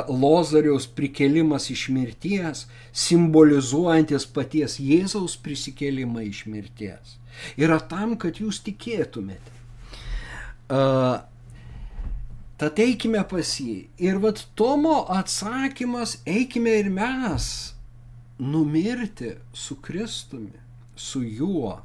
Lozoriaus 0.10 0.88
prikelimas 0.88 1.70
iš 1.70 1.90
mirties, 1.94 2.66
simbolizuojantis 2.92 4.26
paties 4.26 4.80
Jėzaus 4.82 5.36
prisikėlimą 5.38 6.24
iš 6.26 6.46
mirties. 6.50 7.20
Yra 7.60 7.78
tam, 7.80 8.16
kad 8.18 8.40
jūs 8.42 8.64
tikėtumėte. 8.66 9.54
Tad 12.56 12.80
eikime 12.80 13.22
pas 13.30 13.50
jį. 13.60 13.88
Ir 14.02 14.18
vad 14.24 14.42
Tomo 14.56 15.04
atsakymas, 15.12 16.22
eikime 16.26 16.80
ir 16.80 16.90
mes 16.90 17.50
numirti 18.40 19.36
su 19.54 19.76
Kristumi, 19.84 20.56
su 20.96 21.22
juo. 21.24 21.76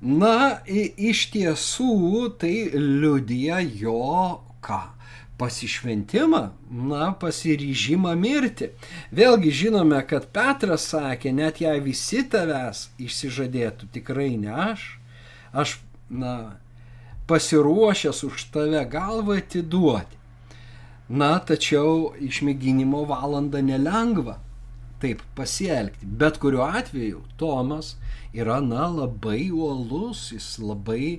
Na, 0.00 0.64
iš 0.66 1.26
tiesų 1.34 2.30
tai 2.40 2.54
liudija 2.72 3.60
jo 3.60 4.40
ką? 4.64 4.80
Pasišventimą, 5.40 6.40
na, 6.90 7.06
pasiryžimą 7.16 8.12
mirti. 8.20 8.66
Vėlgi 9.16 9.52
žinome, 9.62 10.02
kad 10.04 10.26
Petras 10.34 10.84
sakė, 10.92 11.32
net 11.32 11.62
jei 11.64 11.80
visi 11.80 12.20
tavęs 12.28 12.90
išsižadėtų, 13.00 13.88
tikrai 13.94 14.34
ne 14.42 14.52
aš, 14.66 14.84
aš, 15.62 15.78
na, 16.12 16.34
pasiruošęs 17.30 18.20
už 18.28 18.44
tave 18.52 18.84
galvą 18.92 19.38
atiduoti. 19.40 20.20
Na, 21.08 21.32
tačiau 21.40 22.12
išmėginimo 22.20 23.02
valanda 23.08 23.64
nelengva 23.64 24.36
taip 25.00 25.24
pasielgti. 25.34 26.04
Bet 26.04 26.36
kuriuo 26.38 26.68
atveju 26.68 27.24
Tomas 27.40 27.94
yra, 28.36 28.60
na, 28.60 28.86
labai 28.92 29.48
uolus, 29.48 30.28
jis 30.36 30.52
labai 30.60 31.16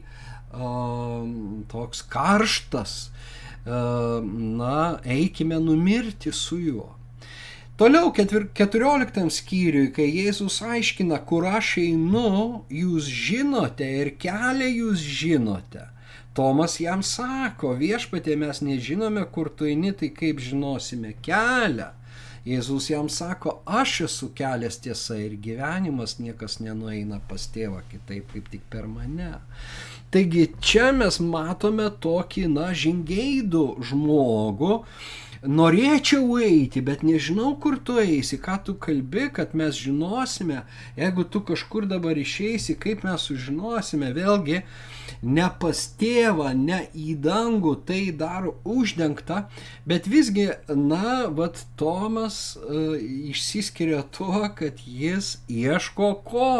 uh, 0.53 1.25
toks 1.73 2.05
karštas. 2.13 2.97
Uh, 3.09 3.40
na, 3.65 4.99
eikime 5.05 5.59
numirti 5.59 6.31
su 6.31 6.59
juo. 6.59 6.95
Toliau 7.77 8.11
keturioliktam 8.13 9.31
skyriui, 9.33 9.87
kai 9.95 10.05
Jėzus 10.05 10.59
aiškina, 10.61 11.17
kur 11.25 11.47
aš 11.49 11.79
einu, 11.81 12.65
jūs 12.69 13.07
žinote 13.09 13.87
ir 14.01 14.11
kelią 14.21 14.67
jūs 14.69 15.01
žinote. 15.01 15.87
Tomas 16.37 16.77
jam 16.79 17.01
sako, 17.03 17.73
viešpatė 17.79 18.37
mes 18.37 18.61
nežinome, 18.61 19.23
kur 19.33 19.49
tu 19.49 19.65
eini, 19.65 19.91
tai 19.97 20.11
kaip 20.13 20.39
žinosime 20.39 21.15
kelią. 21.25 21.89
Jėzus 22.41 22.87
jam 22.89 23.05
sako, 23.09 23.59
aš 23.69 23.99
esu 24.07 24.31
kelias 24.33 24.79
tiesa 24.81 25.19
ir 25.21 25.35
gyvenimas, 25.37 26.15
niekas 26.17 26.57
nenueina 26.57 27.19
pas 27.29 27.43
tėvą 27.53 27.83
kitaip 27.91 28.31
kaip 28.33 28.47
tik 28.49 28.63
per 28.73 28.87
mane. 28.89 29.35
Taigi 30.11 30.47
čia 30.59 30.89
mes 30.95 31.19
matome 31.21 31.85
tokį, 32.03 32.47
na, 32.55 32.71
žingeidų 32.73 33.65
žmogų, 33.91 34.79
norėčiau 35.41 36.37
eiti, 36.37 36.81
bet 36.85 37.01
nežinau, 37.01 37.55
kur 37.61 37.79
tu 37.81 37.97
eisi, 37.97 38.37
ką 38.37 38.59
tu 38.65 38.75
kalbi, 38.77 39.25
kad 39.33 39.55
mes 39.57 39.73
žinosime, 39.73 40.61
jeigu 40.97 41.25
tu 41.25 41.41
kažkur 41.41 41.87
dabar 41.89 42.17
išeisi, 42.17 42.77
kaip 42.77 43.01
mes 43.07 43.25
sužinosime, 43.25 44.11
vėlgi, 44.13 44.61
ne 45.23 45.47
pas 45.61 45.81
tėvą, 45.97 46.53
ne 46.57 46.83
į 46.93 47.17
dangų, 47.25 47.75
tai 47.89 48.01
daro 48.13 48.55
uždengta, 48.63 49.47
bet 49.89 50.09
visgi, 50.09 50.51
na, 50.69 51.27
vad 51.33 51.57
Tomas 51.77 52.57
uh, 52.61 52.93
išsiskiria 53.01 54.03
tuo, 54.13 54.45
kad 54.55 54.77
jis 54.85 55.39
ieško 55.49 56.13
ko? 56.25 56.51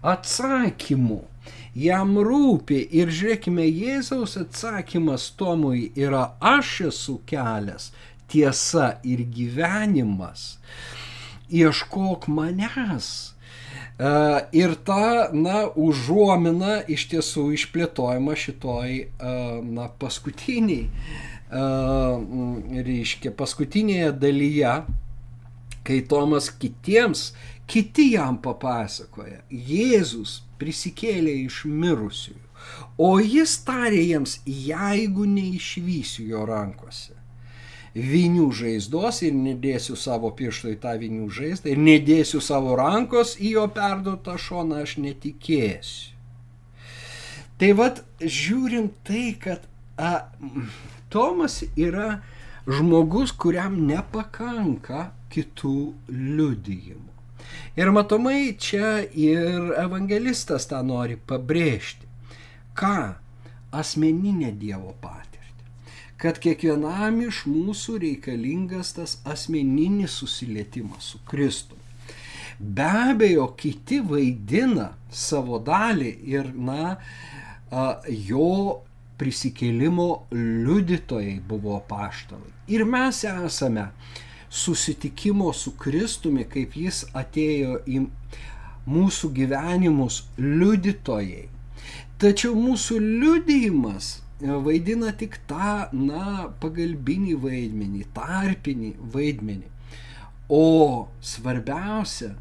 Atsakymų 0.00 1.24
jam 1.74 2.16
rūpi 2.16 2.80
ir 3.00 3.12
žiūrėkime, 3.12 3.64
Jėzaus 3.66 4.36
atsakymas 4.40 5.30
Tomui 5.38 5.88
yra 5.96 6.32
aš 6.40 6.74
esu 6.92 7.18
kelias, 7.28 7.90
tiesa 8.28 8.98
ir 9.04 9.24
gyvenimas. 9.32 10.58
Ieškok 11.48 12.28
manęs. 12.28 13.34
E, 13.98 14.10
ir 14.52 14.74
ta, 14.84 15.28
na, 15.32 15.64
užuomina 15.74 16.82
iš 16.88 17.08
tiesų 17.12 17.48
išplėtojama 17.56 18.36
šitoj, 18.38 18.98
e, 19.00 19.36
na, 19.64 19.88
paskutiniai, 20.00 20.88
e, 20.88 22.82
reiškia, 22.88 23.32
paskutinėje 23.38 24.12
dalyje, 24.20 24.74
kai 25.88 26.02
Tomas 26.04 26.50
kitiems, 26.52 27.32
kiti 27.68 28.12
jam 28.12 28.36
papasakoja, 28.44 29.40
Jėzus 29.48 30.42
prisikėlė 30.60 31.34
iš 31.44 31.64
mirusiųjų. 31.68 32.44
O 33.00 33.14
jis 33.22 33.54
tarė 33.64 34.02
jiems, 34.02 34.40
jeigu 34.44 35.24
neišvysiu 35.30 36.26
jo 36.32 36.42
rankose 36.48 37.18
vinių 37.98 38.50
žaizdos 38.54 39.22
ir 39.26 39.34
nedėsiu 39.34 39.96
savo 39.96 40.30
piršto 40.36 40.70
į 40.70 40.76
tą 40.82 40.94
vinių 41.00 41.28
žaizdą 41.32 41.72
ir 41.72 41.80
nedėsiu 41.82 42.40
savo 42.44 42.76
rankos 42.78 43.36
į 43.40 43.54
jo 43.56 43.66
perduotą 43.74 44.36
šoną, 44.38 44.82
aš 44.84 44.98
netikėsiu. 45.02 46.14
Tai 47.58 47.72
vad, 47.74 48.04
žiūrim 48.22 48.92
tai, 49.02 49.34
kad 49.40 49.64
a, 49.98 50.30
Tomas 51.10 51.64
yra 51.74 52.20
žmogus, 52.68 53.32
kuriam 53.32 53.80
nepakanka 53.88 55.08
kitų 55.32 55.78
liudijimų. 56.12 57.07
Ir 57.78 57.92
matomai 57.94 58.56
čia 58.58 59.04
ir 59.14 59.68
evangelistas 59.78 60.64
tą 60.66 60.80
nori 60.82 61.14
pabrėžti. 61.30 62.08
Ką? 62.74 62.94
Asmeninė 63.70 64.50
Dievo 64.58 64.96
patirtį. 64.98 65.68
Kad 66.18 66.40
kiekvienam 66.42 67.20
iš 67.28 67.44
mūsų 67.46 68.00
reikalingas 68.02 68.90
tas 68.96 69.14
asmeninis 69.22 70.18
susilietimas 70.18 71.12
su 71.12 71.22
Kristumi. 71.30 71.78
Be 72.58 72.90
abejo, 73.12 73.46
kiti 73.54 74.00
vaidina 74.02 74.90
savo 75.14 75.62
dalį 75.62 76.12
ir, 76.34 76.50
na, 76.58 76.96
jo 78.26 78.52
prisikėlimo 79.22 80.08
liudytojai 80.34 81.38
buvo 81.46 81.78
paštalai. 81.86 82.56
Ir 82.74 82.82
mes 82.90 83.22
esame 83.22 83.86
uh, 83.86 84.24
susitikimo 84.50 85.52
su 85.52 85.74
Kristumi, 85.76 86.44
kaip 86.48 86.76
jis 86.76 87.04
atėjo 87.16 87.80
į 87.86 88.04
mūsų 88.88 89.32
gyvenimus 89.36 90.22
liudytojai. 90.40 91.48
Tačiau 92.18 92.56
mūsų 92.58 92.98
liudijimas 92.98 94.18
vaidina 94.40 95.12
tik 95.12 95.38
tą, 95.50 95.88
na, 95.92 96.48
pagalbinį 96.62 97.34
vaidmenį, 97.42 98.04
tarpinį 98.14 98.94
vaidmenį. 99.14 99.68
O 100.48 101.08
svarbiausia 101.20 102.32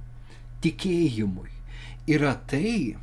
tikėjimui 0.63 1.51
yra 2.07 2.37
tai, 2.49 2.95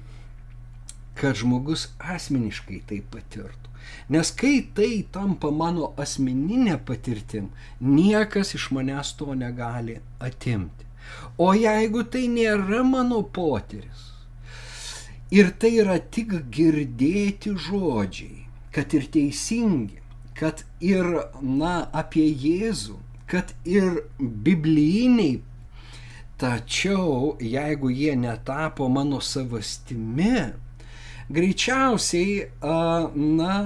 kad 1.18 1.36
žmogus 1.38 1.90
asmeniškai 2.00 2.80
tai 2.88 3.02
patirtų. 3.12 3.63
Nes 4.08 4.30
kai 4.40 4.56
tai 4.76 5.04
tampa 5.12 5.50
mano 5.50 5.92
asmeninė 6.04 6.78
patirtim, 6.88 7.50
niekas 7.80 8.54
iš 8.58 8.70
manęs 8.76 9.14
to 9.18 9.34
negali 9.34 10.00
atimti. 10.20 10.88
O 11.38 11.52
jeigu 11.56 12.04
tai 12.08 12.26
nėra 12.32 12.82
mano 12.86 13.22
potyris, 13.22 14.14
Ir 15.34 15.48
tai 15.58 15.70
yra 15.82 15.96
tik 16.14 16.34
girdėti 16.54 17.54
žodžiai, 17.66 18.44
kad 18.74 18.92
ir 18.94 19.06
teisingi, 19.14 19.96
kad 20.38 20.62
ir, 20.84 21.08
na, 21.40 21.88
apie 22.00 22.26
Jėzų, 22.28 22.98
kad 23.26 23.50
ir 23.64 24.04
biblijiniai, 24.20 25.40
tačiau 26.38 27.32
jeigu 27.40 27.90
jie 27.90 28.14
netapo 28.20 28.86
mano 28.86 29.18
savastimi, 29.18 30.52
greičiausiai, 31.32 32.48
na, 33.14 33.56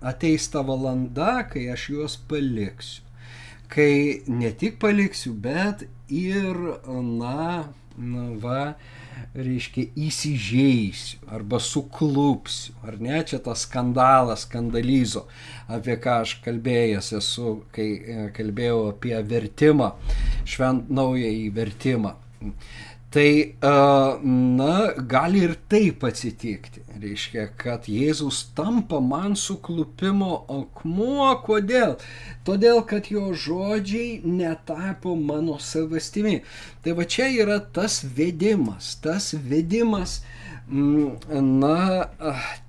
ateis 0.00 0.48
ta 0.52 0.62
valanda, 0.62 1.42
kai 1.50 1.68
aš 1.72 1.88
juos 1.94 2.16
paliksiu. 2.30 3.04
Kai 3.68 4.22
ne 4.32 4.48
tik 4.56 4.78
paliksiu, 4.80 5.34
bet 5.36 5.84
ir, 6.08 6.56
na, 6.88 7.68
na 7.98 8.24
va, 8.40 8.62
reiškia, 9.36 9.90
įsižeisiu 9.98 11.28
arba 11.34 11.60
suklupsiu. 11.62 12.74
Ar 12.86 12.96
ne, 13.02 13.18
čia 13.28 13.40
tas 13.44 13.66
skandalas, 13.66 14.46
skandalizo, 14.46 15.26
apie 15.68 15.98
ką 16.00 16.20
aš 16.24 16.38
kalbėjęs 16.44 17.12
esu, 17.18 17.58
kai 17.74 17.88
e, 17.98 18.18
kalbėjau 18.36 18.88
apie 18.92 19.16
vertimą, 19.32 19.92
švent 20.48 20.88
naują 20.94 21.34
į 21.44 21.50
vertimą. 21.58 22.16
Tai, 23.08 23.54
na, 24.58 24.72
gali 25.08 25.40
ir 25.46 25.54
taip 25.72 26.02
atsitikti. 26.04 26.82
Reiškia, 27.00 27.46
kad 27.56 27.86
Jėzus 27.88 28.42
tampa 28.58 28.98
man 29.00 29.36
suklupimo 29.38 30.42
akmuo. 30.52 31.30
Kodėl? 31.46 31.94
Todėl, 32.44 32.82
kad 32.90 33.08
jo 33.08 33.30
žodžiai 33.32 34.18
netapo 34.28 35.14
mano 35.16 35.56
savastimi. 35.56 36.42
Tai 36.84 36.98
va 36.98 37.08
čia 37.08 37.30
yra 37.32 37.56
tas 37.62 38.02
vedimas, 38.04 38.98
tas 39.00 39.30
vedimas, 39.32 40.18
na, 40.70 42.08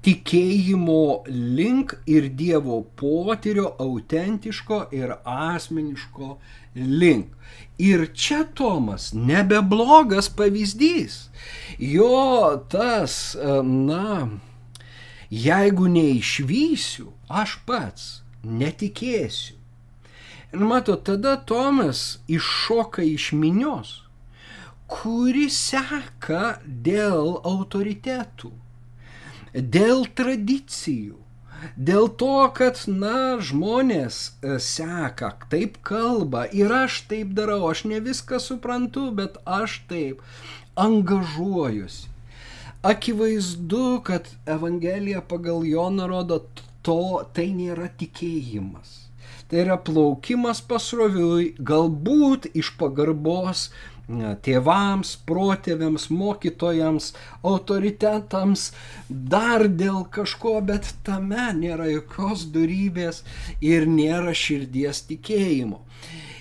tikėjimo 0.06 1.24
link 1.28 1.96
ir 2.08 2.30
Dievo 2.30 2.82
potyrio 2.96 3.74
autentiško 3.80 4.88
ir 4.96 5.16
asmeniško 5.26 6.38
link. 6.76 7.36
Ir 7.80 8.08
čia 8.14 8.44
Tomas 8.56 9.12
nebeblogas 9.14 10.30
pavyzdys. 10.30 11.30
Jo 11.80 12.60
tas, 12.72 13.36
na, 13.64 14.30
jeigu 15.30 15.88
neišvysiu, 15.88 17.12
aš 17.28 17.60
pats 17.66 18.10
netikėsiu. 18.44 19.56
Ir 20.54 20.66
mato, 20.66 20.96
tada 20.96 21.36
Tomas 21.38 22.20
iššoka 22.28 23.04
iš 23.06 23.32
minios, 23.38 24.00
kuri 24.90 25.48
seka 25.54 26.60
dėl 26.66 27.40
autoritetų, 27.46 28.52
dėl 29.78 30.06
tradicijų, 30.20 31.18
Dėl 31.76 32.08
to, 32.20 32.36
kad, 32.56 32.80
na, 32.88 33.36
žmonės 33.44 34.20
e, 34.30 34.54
seka, 34.64 35.34
taip 35.52 35.76
kalba 35.84 36.46
ir 36.56 36.72
aš 36.72 37.02
taip 37.10 37.34
darau, 37.36 37.66
aš 37.72 37.84
ne 37.92 38.00
viską 38.06 38.40
suprantu, 38.40 39.10
bet 39.16 39.36
aš 39.44 39.82
taip 39.90 40.24
angažuojuosi. 40.80 42.08
Akivaizdu, 42.92 44.00
kad 44.08 44.32
Evangelija 44.48 45.20
pagal 45.34 45.66
Joną 45.68 46.08
rodo, 46.08 46.40
to 46.82 47.26
tai 47.36 47.50
nėra 47.52 47.90
tikėjimas. 48.00 49.09
Tai 49.50 49.64
yra 49.64 49.80
plaukimas 49.82 50.60
pasroviui, 50.62 51.56
galbūt 51.66 52.52
iš 52.54 52.76
pagarbos 52.78 53.70
tėvams, 54.46 55.16
protėviams, 55.30 56.08
mokytojams, 56.14 57.12
autoritetams, 57.46 58.70
dar 59.10 59.68
dėl 59.68 60.04
kažko, 60.14 60.60
bet 60.66 60.94
tame 61.06 61.50
nėra 61.58 61.90
jokios 61.92 62.48
darybės 62.54 63.24
ir 63.62 63.86
nėra 63.90 64.34
širdies 64.34 65.04
tikėjimo. 65.10 65.84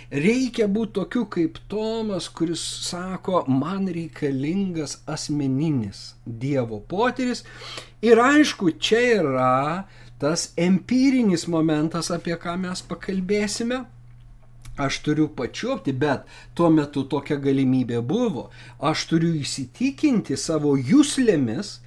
Reikia 0.08 0.64
būti 0.72 0.94
tokiu 0.96 1.26
kaip 1.28 1.58
Tomas, 1.68 2.30
kuris 2.32 2.62
sako, 2.88 3.42
man 3.48 3.90
reikalingas 3.92 5.02
asmeninis 5.04 6.14
Dievo 6.24 6.80
potyris. 6.80 7.44
Ir 8.00 8.16
aišku, 8.16 8.72
čia 8.80 9.02
yra 9.18 9.56
tas 10.18 10.50
empirinis 10.58 11.46
momentas, 11.50 12.10
apie 12.14 12.36
ką 12.40 12.56
mes 12.64 12.82
pakalbėsime 12.82 13.84
aš 14.78 14.98
turiu 15.02 15.28
pačiuopti, 15.28 15.92
bet 15.92 16.26
tuo 16.54 16.70
metu 16.70 17.04
tokia 17.10 17.38
galimybė 17.42 18.00
buvo. 18.06 18.48
Aš 18.78 19.06
turiu 19.10 19.32
įsitikinti 19.40 20.38
savo 20.38 20.76
jūslėmis, 20.78 21.78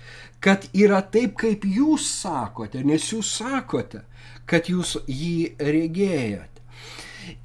kad 0.44 0.68
yra 0.74 1.02
taip, 1.14 1.38
kaip 1.40 1.66
jūs 1.66 2.08
sakote, 2.22 2.84
nes 2.84 3.12
jūs 3.14 3.36
sakote, 3.40 4.04
kad 4.46 4.70
jūs 4.72 4.98
jį 5.08 5.56
regėjote. 5.60 6.48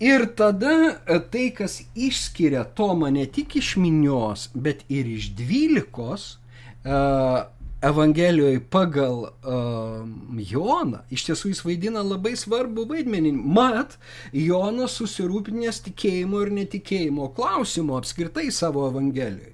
Ir 0.01 0.25
tada 0.39 0.73
e, 0.89 1.19
tai, 1.31 1.51
kas 1.55 1.83
išskiria 1.95 2.65
Tomą 2.75 3.11
ne 3.13 3.27
tik 3.29 3.59
iš 3.61 3.75
minios, 3.79 4.49
bet 4.55 4.83
ir 4.89 5.07
iš 5.07 5.29
dvylikos, 5.37 6.25
e, 6.81 6.97
Evangelijoje 7.83 8.61
pagal 8.71 9.19
uh, 9.27 10.09
Joną, 10.51 11.03
iš 11.13 11.27
tiesų 11.29 11.51
jis 11.53 11.61
vaidina 11.67 12.01
labai 12.01 12.33
svarbu 12.39 12.87
vaidmenį. 12.89 13.35
Mat, 13.37 13.99
Jonas 14.33 14.97
susirūpinęs 14.97 15.83
tikėjimo 15.91 16.41
ir 16.47 16.55
netikėjimo 16.57 17.29
klausimu 17.37 17.99
apskritai 17.99 18.49
savo 18.49 18.87
Evangelijoje. 18.89 19.53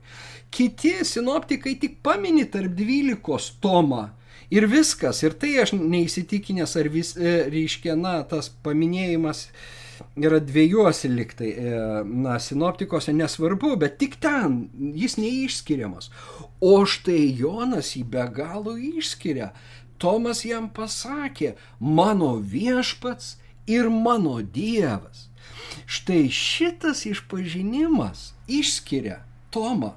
Kiti 0.52 0.94
sinoptikai 1.08 1.74
tik 1.82 1.98
pamini 2.04 2.46
tarp 2.46 2.76
dvylikos 2.78 3.56
Tomą. 3.62 4.10
Ir 4.52 4.68
viskas, 4.68 5.22
ir 5.24 5.34
tai 5.40 5.56
aš 5.62 5.72
neįsitikinęs, 5.78 6.76
ar 6.76 6.90
vis, 6.92 7.14
e, 7.16 7.38
reiškia, 7.50 7.94
na, 7.96 8.18
tas 8.28 8.50
paminėjimas 8.62 9.46
uh, 9.48 9.62
yra 10.16 10.38
dviejuose 10.40 11.08
liktai, 11.08 11.50
e, 11.50 11.76
na, 12.04 12.38
sinoptikose 12.40 13.12
nesvarbu, 13.12 13.74
bet 13.80 13.98
tik 14.00 14.18
ten 14.22 14.68
jis 14.96 15.18
neišskiriamas. 15.20 16.10
O 16.60 16.82
štai 16.86 17.32
Jonas 17.38 17.94
jį 17.96 18.04
be 18.12 18.26
galo 18.34 18.76
išskiria. 18.76 19.52
Tomas 20.02 20.42
jam 20.44 20.68
pasakė, 20.74 21.54
mano 21.78 22.34
viešpats 22.36 23.36
ir 23.70 23.90
mano 23.90 24.40
Dievas. 24.42 25.28
Štai 25.86 26.28
šitas 26.30 27.06
išpažinimas 27.06 28.32
išskiria 28.48 29.22
Tomą. 29.50 29.94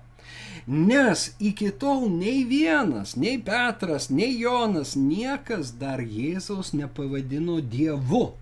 Nes 0.68 1.28
iki 1.40 1.70
tol 1.70 2.08
nei 2.10 2.44
vienas, 2.50 3.14
nei 3.16 3.38
Petras, 3.38 4.10
nei 4.10 4.32
Jonas, 4.40 4.96
niekas 4.98 5.76
dar 5.78 6.02
Jėzaus 6.02 6.74
nepavadino 6.74 7.60
Dievu. 7.62 8.34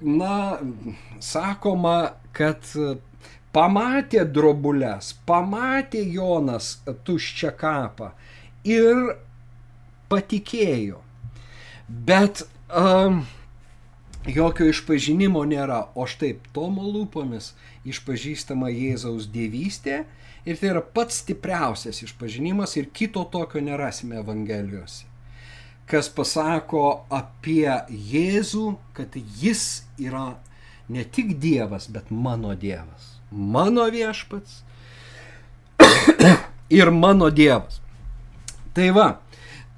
Na, 0.00 0.36
sakoma, 1.22 1.96
kad 2.36 2.66
pamatė 3.56 4.26
drobulės, 4.28 5.14
pamatė 5.28 6.02
Jonas 6.12 6.76
tuščią 7.06 7.54
kapą 7.56 8.10
ir 8.68 9.16
patikėjo. 10.12 11.00
Bet 11.88 12.44
um, 12.68 13.22
jokio 14.26 14.68
išpažinimo 14.72 15.44
nėra, 15.48 15.86
o 15.94 16.04
štai 16.10 16.34
Tomo 16.52 16.84
lūpomis 16.90 17.54
išpažįstama 17.88 18.70
Jėzaus 18.74 19.30
dievystė 19.32 20.02
ir 20.44 20.60
tai 20.60 20.72
yra 20.74 20.82
pats 20.82 21.22
stipriausias 21.22 22.02
išpažinimas 22.04 22.76
ir 22.76 22.90
kito 22.92 23.24
tokio 23.30 23.62
nerasime 23.62 24.18
Evangelijose 24.20 25.15
kas 25.90 26.08
pasako 26.10 27.06
apie 27.14 27.70
Jėzų, 27.90 28.74
kad 28.96 29.14
jis 29.40 29.86
yra 30.02 30.34
ne 30.88 31.04
tik 31.04 31.36
Dievas, 31.42 31.88
bet 31.90 32.10
mano 32.10 32.54
Dievas. 32.58 33.16
Mano 33.30 33.86
viešpats 33.90 34.62
ir 36.78 36.90
mano 36.90 37.30
Dievas. 37.30 37.80
Tai 38.74 38.90
va, 38.94 39.08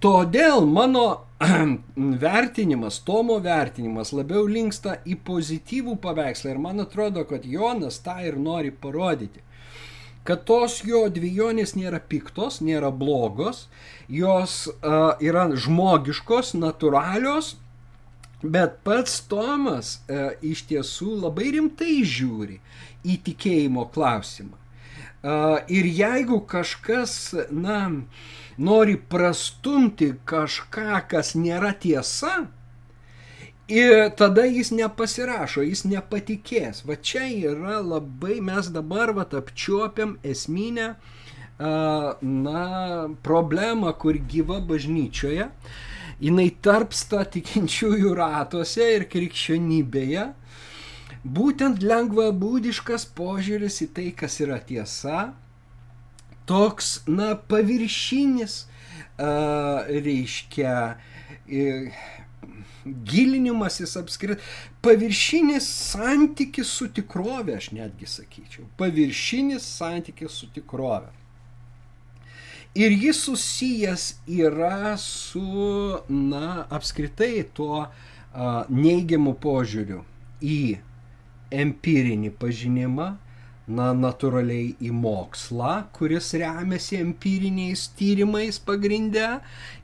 todėl 0.03 0.67
mano 0.67 1.07
vertinimas, 2.25 2.99
Tomo 3.07 3.39
vertinimas 3.45 4.13
labiau 4.17 4.49
linksta 4.49 4.99
į 5.07 5.21
pozityvų 5.29 5.99
paveikslą 6.03 6.55
ir 6.55 6.63
man 6.63 6.83
atrodo, 6.83 7.25
kad 7.29 7.45
Jonas 7.47 8.01
tą 8.03 8.19
ir 8.27 8.41
nori 8.41 8.73
parodyti 8.73 9.45
kad 10.29 10.45
tos 10.45 10.83
jo 10.85 11.07
dviejonės 11.09 11.73
nėra 11.79 12.03
piktos, 12.05 12.61
nėra 12.61 12.91
blogos, 12.93 13.65
jos 14.13 14.67
uh, 14.69 15.15
yra 15.25 15.47
žmogiškos, 15.57 16.53
natūralios, 16.61 17.55
bet 18.43 18.77
pats 18.85 19.23
Tomas 19.31 19.95
uh, 20.05 20.35
iš 20.45 20.67
tiesų 20.69 21.15
labai 21.25 21.49
rimtai 21.57 22.03
žiūri 22.05 22.59
į 23.09 23.17
tikėjimo 23.31 23.87
klausimą. 23.95 24.53
Uh, 25.19 25.65
ir 25.73 25.89
jeigu 25.97 26.43
kažkas, 26.47 27.33
na, 27.49 27.81
nori 28.61 28.99
prastumti 29.01 30.13
kažką, 30.29 31.01
kas 31.09 31.33
nėra 31.41 31.73
tiesa, 31.73 32.45
Ir 33.69 34.09
tada 34.17 34.47
jis 34.49 34.71
nepasirašo, 34.73 35.61
jis 35.67 35.85
nepatikės. 35.85 36.87
Va 36.89 36.97
čia 36.97 37.27
yra 37.29 37.83
labai, 37.85 38.39
mes 38.41 38.71
dabar 38.73 39.13
va 39.13 39.27
apčiuopiam 39.29 40.17
esminę 40.25 40.95
na, 41.59 42.63
problemą, 43.23 43.93
kur 43.93 44.17
gyva 44.31 44.63
bažnyčioje, 44.65 45.51
jinai 46.23 46.49
tarpsta 46.65 47.27
tikinčiųjų 47.29 48.15
ratuose 48.17 48.89
ir 48.95 49.05
krikščionybėje. 49.13 50.25
Būtent 51.29 51.83
lengva 51.85 52.31
būdiškas 52.33 53.05
požiūris 53.19 53.83
į 53.85 53.89
tai, 53.93 54.09
kas 54.17 54.39
yra 54.41 54.63
tiesa, 54.65 55.35
toks, 56.49 57.03
na, 57.11 57.35
paviršinis, 57.37 58.63
reiškia, 59.19 60.77
gilinimasis 62.85 63.97
apskritai, 63.97 64.43
paviršinis 64.83 65.69
santykis 65.93 66.71
su 66.81 66.89
tikrove, 66.95 67.57
aš 67.57 67.71
netgi 67.77 68.09
sakyčiau, 68.09 68.67
paviršinis 68.81 69.67
santykis 69.79 70.41
su 70.41 70.51
tikrove. 70.55 71.13
Ir 72.79 72.93
jis 72.93 73.23
susijęs 73.25 74.05
yra 74.29 74.97
su, 75.01 75.43
na, 76.09 76.67
apskritai 76.71 77.43
tuo 77.55 77.81
a, 77.83 77.89
neigiamu 78.69 79.33
požiūriu 79.43 80.05
į 80.45 80.79
empirinį 81.51 82.31
pažinimą, 82.39 83.09
na, 83.69 83.91
natūraliai 83.97 84.73
į 84.85 84.93
mokslą, 84.97 85.75
kuris 85.97 86.33
remiasi 86.41 86.99
empiriniais 87.03 87.89
tyrimais 87.99 88.59
pagrindę 88.59 89.39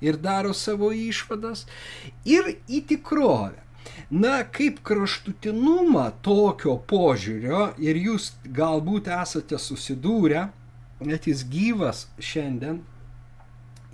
ir 0.04 0.18
daro 0.20 0.54
savo 0.56 0.90
išvadas, 0.94 1.66
ir 2.24 2.56
į 2.68 2.84
tikrovę. 2.92 3.60
Na, 4.14 4.38
kaip 4.48 4.80
kraštutinumą 4.86 6.06
tokio 6.24 6.78
požiūrio, 6.88 7.74
ir 7.82 7.98
jūs 8.00 8.30
galbūt 8.56 9.10
esate 9.12 9.58
susidūrę, 9.60 10.48
net 11.04 11.28
jis 11.28 11.44
gyvas 11.50 12.06
šiandien, 12.22 12.80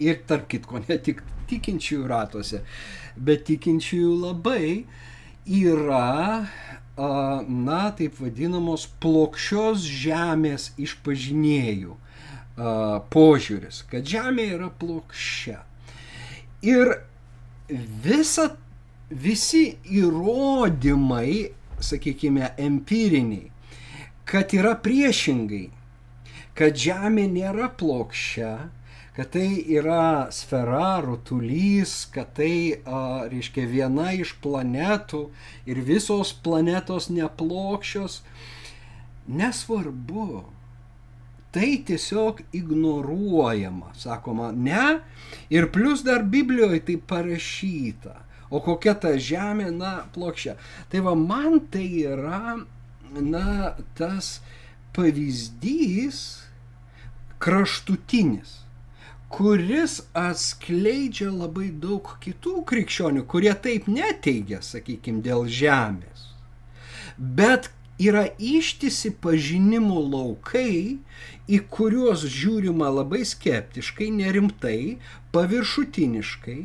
ir 0.01 0.23
tarp 0.29 0.49
kitko 0.51 0.83
ne 0.87 0.99
tik 1.03 1.23
tikinčiųjų 1.51 2.09
ratuose, 2.11 2.63
bet 3.19 3.47
tikinčiųjų 3.49 4.13
labai 4.23 4.85
yra 5.51 6.47
na, 7.01 7.83
taip 7.97 8.19
vadinamos 8.21 8.87
plokščios 9.01 9.85
žemės 9.89 10.71
išpažinėjų 10.81 11.97
požiūris, 13.15 13.85
kad 13.89 14.05
žemė 14.05 14.47
yra 14.57 14.69
plokščia. 14.81 15.61
Ir 16.67 16.93
visa, 18.05 18.51
visi 19.09 19.79
įrodymai, 19.89 21.55
sakykime, 21.81 22.51
empiriniai, 22.61 23.49
kad 24.29 24.53
yra 24.53 24.75
priešingai, 24.77 25.71
kad 26.59 26.77
žemė 26.77 27.25
nėra 27.33 27.71
plokščia, 27.81 28.53
kad 29.21 29.31
tai 29.31 29.65
yra 29.69 30.33
sfera, 30.33 31.03
rutulys, 31.05 32.07
kad 32.09 32.31
tai, 32.33 32.81
a, 32.89 33.27
reiškia, 33.29 33.67
viena 33.69 34.15
iš 34.17 34.31
planetų 34.41 35.27
ir 35.69 35.81
visos 35.85 36.31
planetos 36.41 37.11
neplokščios, 37.13 38.23
nesvarbu. 39.29 40.47
Tai 41.53 41.69
tiesiog 41.85 42.41
ignoruojama, 42.57 43.91
sakoma, 44.01 44.55
ne. 44.57 45.03
Ir 45.53 45.69
plus 45.75 46.01
dar 46.07 46.25
Biblijoje 46.25 46.81
tai 46.89 46.97
parašyta. 47.13 48.15
O 48.49 48.63
kokia 48.65 48.97
ta 49.05 49.13
žemė, 49.21 49.69
na, 49.77 49.93
plokščia. 50.17 50.57
Tai 50.89 51.05
va, 51.05 51.13
man 51.13 51.61
tai 51.69 51.85
yra, 52.15 52.57
na, 53.21 53.75
tas 54.01 54.39
pavyzdys 54.97 56.25
kraštutinis 57.37 58.61
kuris 59.31 60.01
atskleidžia 60.19 61.31
labai 61.31 61.71
daug 61.83 62.09
kitų 62.23 62.65
krikščionių, 62.67 63.25
kurie 63.31 63.53
taip 63.67 63.87
neteigia, 63.91 64.59
sakykime, 64.65 65.23
dėl 65.25 65.47
žemės. 65.47 66.27
Bet 67.17 67.71
yra 68.01 68.25
ištisi 68.39 69.13
pažinimo 69.23 70.01
laukai, 70.03 70.99
į 71.47 71.59
kuriuos 71.71 72.25
žiūrima 72.27 72.91
labai 73.01 73.23
skeptiškai, 73.29 74.11
nerimtai, 74.19 74.99
paviršutiniškai. 75.35 76.61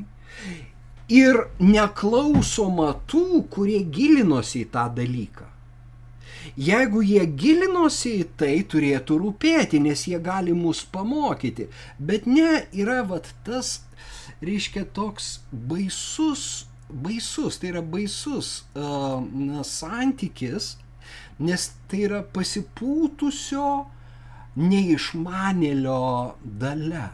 Ir 1.15 1.41
neklausoma 1.61 2.95
tų, 3.11 3.43
kurie 3.53 3.83
gilinosi 3.93 4.63
į 4.63 4.71
tą 4.73 4.87
dalyką. 4.95 5.51
Jeigu 6.55 7.01
jie 7.03 7.25
gilinosi 7.35 8.13
į 8.21 8.27
tai, 8.39 8.53
turėtų 8.71 9.17
rūpėti, 9.19 9.81
nes 9.83 10.05
jie 10.07 10.19
gali 10.23 10.53
mus 10.55 10.85
pamokyti. 10.87 11.67
Bet 11.99 12.29
ne, 12.31 12.63
yra 12.71 13.01
vat 13.07 13.27
tas, 13.43 13.81
reiškia, 14.39 14.85
toks 14.95 15.41
baisus, 15.51 16.65
baisus, 16.89 17.59
tai 17.59 17.73
yra 17.73 17.81
baisus 17.83 18.61
uh, 18.71 19.19
na, 19.19 19.65
santykis, 19.67 20.77
nes 21.43 21.67
tai 21.91 22.05
yra 22.07 22.21
pasipūtusio 22.23 23.67
neišmanėlio 24.55 25.99
dalė. 26.63 27.09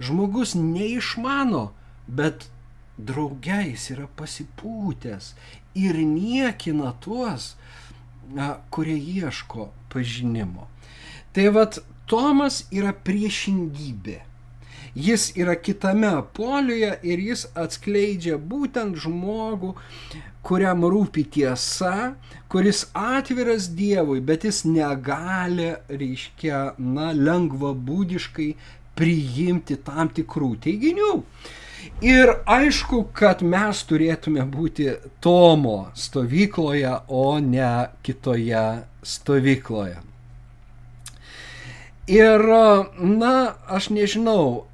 Žmogus 0.00 0.56
neišmano, 0.56 1.66
bet 2.08 2.48
draugiais 2.96 3.90
yra 3.92 4.08
pasipūtęs 4.16 5.34
ir 5.76 6.00
niekina 6.00 6.94
tuos, 7.04 7.54
kurie 8.70 8.98
ieško 8.98 9.70
pažinimo. 9.92 10.68
Tai 11.32 11.48
vad, 11.54 11.78
Tomas 12.10 12.64
yra 12.74 12.90
priešingybė. 13.06 14.18
Jis 14.98 15.28
yra 15.38 15.54
kitame 15.54 16.10
poliuje 16.34 16.90
ir 17.06 17.20
jis 17.22 17.44
atskleidžia 17.54 18.34
būtent 18.42 18.98
žmogų, 18.98 19.76
kuriam 20.42 20.82
rūpi 20.82 21.22
tiesa, 21.36 22.16
kuris 22.50 22.88
atviras 22.98 23.68
Dievui, 23.78 24.18
bet 24.18 24.48
jis 24.48 24.64
negali, 24.66 25.70
reiškia, 25.86 26.74
na, 26.82 27.12
lengva 27.14 27.70
būdiškai 27.78 28.50
priimti 28.98 29.78
tam 29.86 30.10
tikrų 30.10 30.56
teiginių. 30.66 31.12
Ir 32.00 32.30
aišku, 32.48 33.02
kad 33.12 33.42
mes 33.44 33.82
turėtume 33.84 34.46
būti 34.48 34.86
Tomo 35.20 35.90
stovykloje, 35.92 36.94
o 37.08 37.24
ne 37.44 37.90
kitoje 38.06 38.62
stovykloje. 39.02 39.98
Ir, 42.10 42.46
na, 42.96 43.34
aš 43.68 43.90
nežinau, 43.92 44.64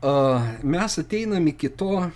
mes 0.63 0.99
ateinam 1.03 1.51
iki 1.51 1.69
to 1.69 2.07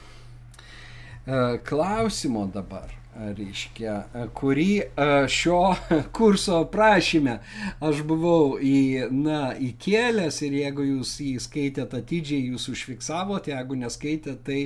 klausimo 1.67 2.47
dabar 2.55 3.00
reiškia, 3.21 3.95
kurį 4.37 4.69
e, 4.81 5.09
šio 5.31 5.61
kurso 6.17 6.61
prašyme 6.73 7.39
aš 7.85 8.03
buvau 8.09 8.57
į, 8.57 9.09
na, 9.15 9.41
įkėlęs 9.71 10.41
ir 10.47 10.57
jeigu 10.61 10.87
jūs 10.89 11.17
jį 11.25 11.35
skaitėt 11.43 11.97
atidžiai, 11.99 12.53
jūs 12.53 12.69
užfiksavote, 12.73 13.55
jeigu 13.55 13.81
neskaitėt, 13.83 14.45
tai 14.47 14.61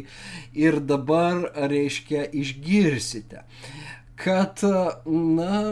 ir 0.67 0.81
dabar, 0.85 1.49
reiškia, 1.75 2.29
išgirsite, 2.45 3.45
kad, 4.21 4.63
na, 5.07 5.65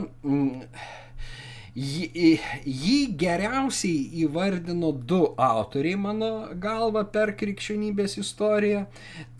Jį, 1.72 2.34
jį 2.68 2.96
geriausiai 3.16 4.02
įvardino 4.26 4.90
du 4.92 5.22
autoriai 5.40 5.96
mano 5.96 6.28
galva 6.60 7.06
per 7.08 7.32
krikščionybės 7.40 8.18
istoriją. 8.20 8.82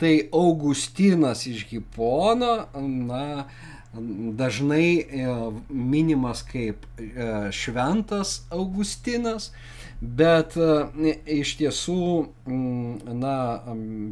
Tai 0.01 0.13
Augustinas 0.33 1.45
iš 1.51 1.67
Hipono, 1.69 2.55
na, 2.73 3.45
dažnai 3.93 4.87
e, 4.97 5.27
minimas 5.69 6.41
kaip 6.49 6.85
e, 6.97 7.51
šventas 7.53 8.41
Augustinas, 8.49 9.51
bet 10.03 10.57
e, 10.59 11.13
iš 11.39 11.55
tiesų, 11.61 12.03
na, 13.15 13.37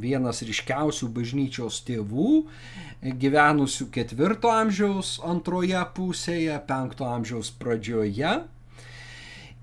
vienas 0.01 0.41
ryškiausių 0.47 1.10
bažnyčios 1.12 1.82
tėvų 1.88 2.45
gyvenusių 3.01 3.89
ketvirto 3.93 4.51
amžiaus 4.54 5.17
antroje 5.27 5.82
pusėje, 5.95 6.56
penkto 6.67 7.10
amžiaus 7.10 7.51
pradžioje. 7.60 8.39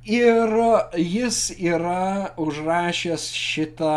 Ir 0.08 0.54
jis 0.96 1.38
yra 1.52 2.32
užrašęs 2.40 3.28
šitą 3.36 3.96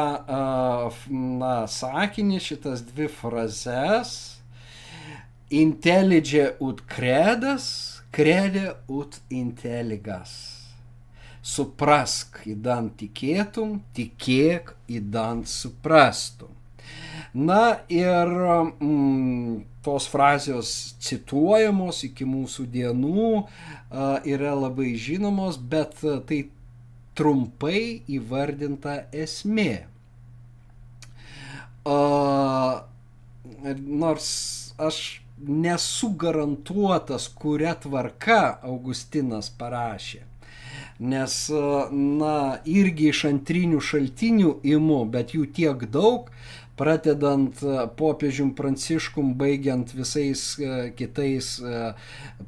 na, 1.40 1.54
sakinį, 1.72 2.40
šitas 2.44 2.84
dvi 2.90 3.08
frazes. 3.12 4.16
Intellige 5.52 6.50
ut 6.64 6.84
credas, 6.88 8.02
crede 8.12 8.74
ut 8.92 9.20
intelligas. 9.32 10.51
Suprask, 11.42 12.44
įdant 12.46 12.94
tikėtum, 13.00 13.80
tikėk, 13.98 14.76
įdant 14.92 15.50
suprastum. 15.50 16.54
Na 17.34 17.80
ir 17.90 18.30
mm, 18.30 19.62
tos 19.86 20.06
frazės 20.12 20.72
cituojamos 21.02 22.04
iki 22.06 22.28
mūsų 22.28 22.66
dienų, 22.74 23.28
yra 24.28 24.54
labai 24.60 24.92
žinomos, 25.00 25.58
bet 25.58 25.98
tai 26.30 26.44
trumpai 27.18 28.04
įvardinta 28.12 29.06
esmė. 29.14 29.86
Nors 34.06 34.28
aš 34.78 35.00
nesu 35.42 36.12
garantuotas, 36.22 37.26
kuria 37.34 37.74
tvarka 37.80 38.60
Augustinas 38.62 39.50
parašė. 39.50 40.31
Nes, 41.02 41.36
na, 41.92 42.36
irgi 42.70 43.08
iš 43.10 43.24
antrinių 43.32 43.80
šaltinių 43.82 44.52
imu, 44.70 45.00
bet 45.10 45.34
jų 45.34 45.48
tiek 45.56 45.88
daug, 45.90 46.28
pradedant 46.78 47.58
popiežium 47.98 48.52
pranciškum, 48.58 49.34
baigiant 49.38 49.90
visais 49.98 50.44
kitais 50.98 51.56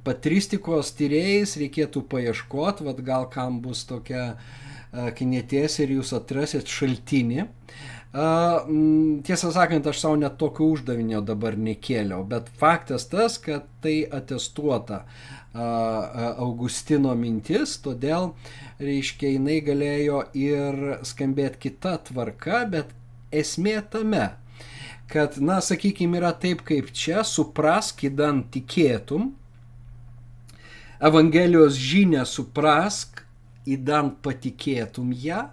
patristikos 0.05 0.93
tyrėjais, 0.99 1.57
reikėtų 1.61 2.05
paieškoti, 2.13 2.85
vad 2.87 3.01
gal 3.05 3.27
kam 3.33 3.59
bus 3.65 3.83
tokia 3.89 4.35
kinėties 5.17 5.79
ir 5.81 5.97
jūs 5.97 6.13
atrasit 6.13 6.69
šaltinį. 6.69 7.47
Tiesą 8.13 9.49
sakant, 9.49 9.87
aš 9.89 10.03
savo 10.03 10.17
net 10.21 10.35
tokio 10.37 10.67
uždavinio 10.75 11.23
dabar 11.25 11.55
nekėliau, 11.57 12.21
bet 12.29 12.51
faktas 12.59 13.07
tas, 13.09 13.39
kad 13.41 13.65
tai 13.81 14.03
atestuota 14.05 14.99
Augustino 15.53 17.15
mintis, 17.17 17.73
todėl, 17.81 18.35
reiškia, 18.77 19.31
jinai 19.33 19.57
galėjo 19.65 20.19
ir 20.37 20.77
skambėti 21.01 21.63
kita 21.65 21.95
tvarka, 22.05 22.59
bet 22.69 22.93
esmė 23.33 23.79
tame, 23.89 24.27
kad, 25.09 25.39
na, 25.41 25.57
sakykime, 25.65 26.21
yra 26.21 26.35
taip 26.37 26.61
kaip 26.69 26.93
čia, 26.93 27.25
suprask, 27.25 28.05
įdant 28.05 28.45
tikėtum, 28.53 29.31
Evangelijos 31.03 31.81
žinę 31.81 32.21
suprask, 32.29 33.25
įdant 33.65 34.21
patikėtum 34.23 35.09
ją, 35.17 35.47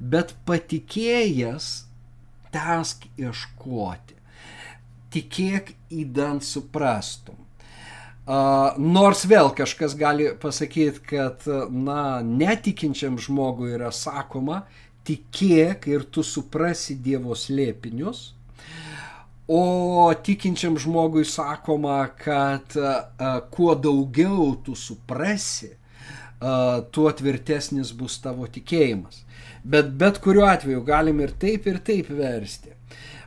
bet 0.00 0.32
patikėjęs 0.48 1.89
tęsk 2.54 3.06
ieškoti. 3.20 4.16
Tikėk 5.10 5.72
įdant 5.90 6.44
suprastum. 6.46 7.38
Uh, 8.30 8.76
nors 8.78 9.24
vėl 9.26 9.48
kažkas 9.56 9.96
gali 9.98 10.28
pasakyti, 10.38 11.00
kad, 11.02 11.46
na, 11.72 12.20
netikinčiam 12.22 13.16
žmogui 13.18 13.72
yra 13.74 13.88
sakoma, 13.90 14.60
tikėk 15.08 15.88
ir 15.90 16.04
tu 16.12 16.22
suprasi 16.22 16.94
Dievo 17.00 17.34
slėpinius, 17.34 18.28
o 19.50 19.64
tikinčiam 20.14 20.76
žmogui 20.78 21.24
sakoma, 21.26 22.04
kad 22.20 22.76
uh, 22.78 23.40
kuo 23.50 23.74
daugiau 23.74 24.52
tu 24.62 24.76
suprasi, 24.78 25.72
uh, 25.74 26.86
tuo 26.94 27.10
tvirtesnis 27.10 27.90
bus 27.96 28.20
tavo 28.22 28.46
tikėjimas. 28.46 29.24
Bet 29.64 29.92
bet 30.00 30.20
kuriuo 30.24 30.46
atveju 30.48 30.82
galim 30.84 31.20
ir 31.20 31.34
taip, 31.40 31.66
ir 31.66 31.80
taip 31.84 32.10
versti. 32.10 32.72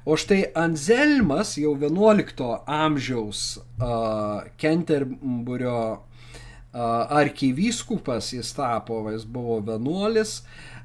O 0.05 0.17
štai 0.19 0.49
Anzelmas 0.59 1.53
jau 1.55 1.75
11 1.79 2.41
amžiaus 2.67 3.43
uh, 3.57 4.43
Kenterburio 4.59 5.77
uh, 5.93 6.79
arkivyskupas 7.21 8.33
jis 8.33 8.51
tapo, 8.57 8.99
jis 9.13 9.23
buvo 9.23 9.61
vienuolis, 9.63 10.41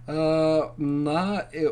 uh, 0.07 0.71
na, 0.79 1.25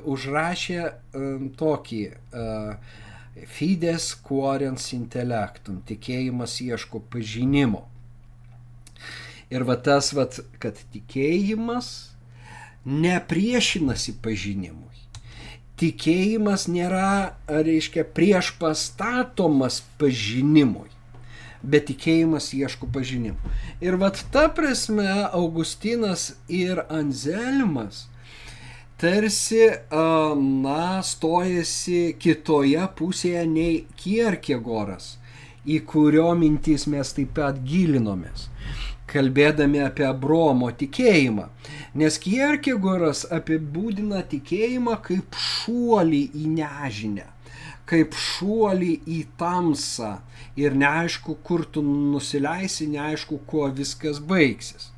užrašė 0.02 0.80
uh, 0.88 1.44
tokį 1.60 2.02
uh, 2.10 3.02
Fides 3.36 4.14
quorens 4.24 4.88
intellectum, 4.96 5.82
tikėjimas 5.84 6.56
ieško 6.64 7.02
pažinimo. 7.12 7.84
Ir 9.52 9.62
va 9.68 9.76
tas, 9.76 10.08
va, 10.16 10.24
kad 10.58 10.80
tikėjimas 10.94 12.15
nepriešinasi 12.86 14.14
pažinimui. 14.22 14.84
Tikėjimas 15.76 16.68
nėra, 16.72 17.36
reiškia, 17.50 18.06
prieš 18.16 18.54
pastatomas 18.56 19.82
pažinimui, 20.00 20.88
bet 21.60 21.90
tikėjimas 21.90 22.52
ieško 22.56 22.88
pažinimų. 22.94 23.52
Ir 23.84 23.98
vat 24.00 24.22
ta 24.32 24.46
prasme 24.48 25.08
Augustinas 25.26 26.30
ir 26.48 26.80
Anzelmas 26.88 28.06
tarsi, 28.96 29.66
na, 29.92 31.02
stojasi 31.04 32.16
kitoje 32.16 32.86
pusėje 32.96 33.44
nei 33.50 33.82
Kierkegoras, 34.00 35.18
į 35.68 35.82
kurio 35.84 36.30
mintys 36.38 36.86
mes 36.88 37.12
taip 37.12 37.34
pat 37.36 37.60
gilinomės 37.66 38.48
kalbėdami 39.10 39.82
apie 39.86 40.06
Abromo 40.08 40.70
tikėjimą. 40.80 41.46
Nes 41.96 42.18
Kierkegoras 42.22 43.24
apibūdina 43.32 44.22
tikėjimą 44.30 44.98
kaip 45.06 45.38
šuolį 45.40 46.22
į 46.36 46.44
nežinę, 46.56 47.28
kaip 47.88 48.16
šuolį 48.18 48.92
į 49.06 49.20
tamsą 49.40 50.16
ir 50.58 50.76
neaišku, 50.76 51.38
kur 51.46 51.64
tu 51.70 51.84
nusileisi, 51.86 52.88
neaišku, 52.92 53.40
kuo 53.46 53.68
viskas 53.72 54.20
baigsis. 54.20 54.90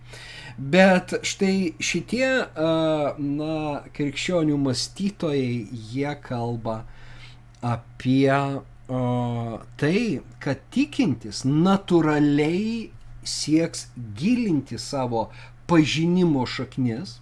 Bet 0.58 1.12
štai 1.22 1.76
šitie, 1.78 2.26
na, 2.58 3.58
krikščionių 3.94 4.56
mąstytojai, 4.58 5.68
jie 5.92 6.14
kalba 6.24 6.80
apie 7.62 8.34
tai, 9.78 10.00
kad 10.42 10.64
tikintis 10.74 11.44
natūraliai 11.46 12.88
sieks 13.28 13.86
gilinti 14.18 14.78
savo 14.78 15.28
pažinimo 15.68 16.46
šaknis. 16.46 17.18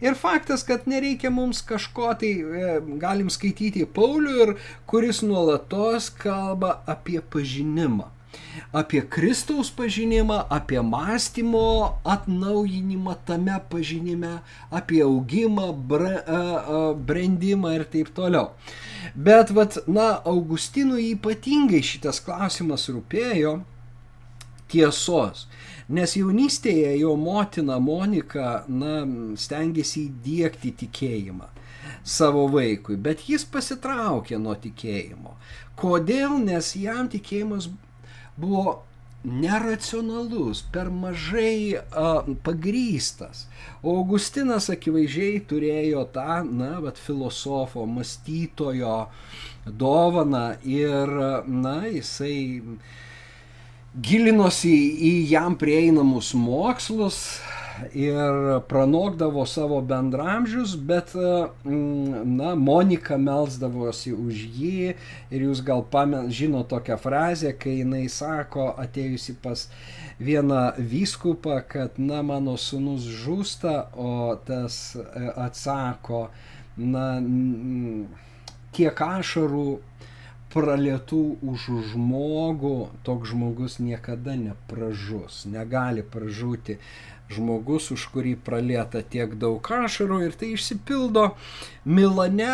Ir 0.00 0.16
faktas, 0.18 0.64
kad 0.66 0.88
nereikia 0.88 1.30
mums 1.30 1.60
kažko, 1.62 2.14
tai 2.18 2.32
e, 2.40 2.72
galim 3.00 3.28
skaityti 3.30 3.84
Paulių, 3.86 4.32
ir 4.44 4.54
kuris 4.88 5.22
nuolatos 5.22 6.10
kalba 6.22 6.80
apie 6.90 7.20
pažinimą. 7.20 8.08
Apie 8.72 9.02
Kristaus 9.04 9.70
pažinimą, 9.70 10.38
apie 10.48 10.80
mąstymo 10.80 11.98
atnaujinimą 12.04 13.14
tame 13.28 13.58
pažinime, 13.70 14.38
apie 14.70 15.02
augimą, 15.04 15.68
bre, 15.88 16.14
brandimą 16.96 17.74
ir 17.76 17.84
taip 17.92 18.08
toliau. 18.16 18.48
Bet, 19.14 19.52
vat, 19.52 19.76
na, 19.86 20.08
Augustinui 20.24 21.10
ypatingai 21.12 21.82
šitas 21.84 22.22
klausimas 22.24 22.88
rūpėjo, 22.88 23.58
tiesos. 24.72 25.46
Nes 25.92 26.14
jaunystėje 26.16 26.94
jo 27.00 27.16
motina 27.20 27.78
Monika 27.82 28.62
na, 28.68 29.02
stengiasi 29.36 30.06
įdėkti 30.08 30.72
tikėjimą 30.84 31.50
savo 32.02 32.46
vaikui, 32.50 32.96
bet 32.96 33.26
jis 33.28 33.44
pasitraukė 33.46 34.38
nuo 34.42 34.54
tikėjimo. 34.58 35.36
Kodėl? 35.78 36.38
Nes 36.42 36.72
jam 36.78 37.10
tikėjimas 37.12 37.68
buvo 38.40 38.80
neracionalus, 39.22 40.64
per 40.74 40.90
mažai 40.90 41.78
a, 41.78 42.24
pagrystas. 42.42 43.46
O 43.82 43.94
Augustinas 44.00 44.66
akivaizdžiai 44.72 45.44
turėjo 45.46 46.02
tą, 46.14 46.40
na, 46.48 46.72
bet 46.82 46.98
filosofo, 46.98 47.86
mąstytojo 47.86 48.96
dovaną 49.66 50.56
ir, 50.66 51.14
na, 51.46 51.76
jisai 51.86 52.64
gilinosi 54.00 54.72
į 55.04 55.12
jam 55.28 55.56
prieinamus 55.60 56.32
mokslus 56.34 57.18
ir 57.92 58.60
pranokdavo 58.68 59.44
savo 59.46 59.80
bendramžius, 59.80 60.76
bet, 60.76 61.12
mm, 61.14 62.22
na, 62.36 62.54
Monika 62.54 63.16
melsdavosi 63.18 64.12
už 64.12 64.44
jį 64.56 64.94
ir 65.30 65.44
jūs 65.48 65.62
gal 65.64 65.82
pamen, 65.82 66.30
žino 66.30 66.62
tokią 66.68 66.98
frazę, 67.00 67.52
kai 67.52 67.80
jinai 67.80 68.06
sako, 68.08 68.70
atėjusi 68.78 69.36
pas 69.42 69.68
vieną 70.20 70.72
vyskupą, 70.78 71.60
kad, 71.68 71.98
na, 71.98 72.22
mano 72.22 72.56
sunus 72.56 73.08
žūsta, 73.24 73.88
o 73.96 74.36
tas 74.46 74.94
e, 74.96 75.32
atsako, 75.36 76.28
na, 76.76 77.16
tiek 78.72 79.00
ašarų 79.04 79.80
pralietų 80.52 81.20
už 81.52 81.66
žmogų, 81.92 82.74
toks 83.06 83.32
žmogus 83.32 83.78
niekada 83.80 84.36
nepražus, 84.36 85.42
negali 85.48 86.04
pražūti 86.04 86.78
žmogus, 87.32 87.90
už 87.94 88.06
kurį 88.12 88.36
pralieta 88.44 89.02
tiek 89.02 89.34
daug 89.40 89.64
ašarų 89.64 90.20
ir 90.26 90.36
tai 90.38 90.52
išsipildo. 90.56 91.32
Milane 91.84 92.46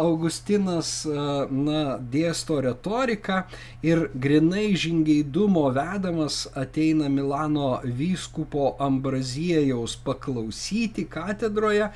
Augustinas 0.00 1.02
na, 1.06 1.98
dėsto 2.14 2.56
retoriką 2.64 3.42
ir 3.84 4.06
grinai 4.14 4.72
žingeidumo 4.80 5.66
vedamas 5.76 6.46
ateina 6.56 7.10
Milano 7.12 7.74
vyskupo 7.84 8.72
Ambraziejaus 8.80 9.98
paklausyti 10.06 11.04
katedroje, 11.04 11.90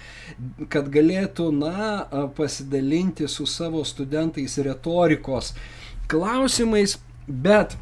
kad 0.69 0.93
galėtų 0.93 1.49
na, 1.57 2.05
pasidalinti 2.37 3.29
su 3.31 3.49
savo 3.49 3.85
studentais 3.89 4.59
retorikos 4.61 5.55
klausimais, 6.13 6.99
bet 7.27 7.79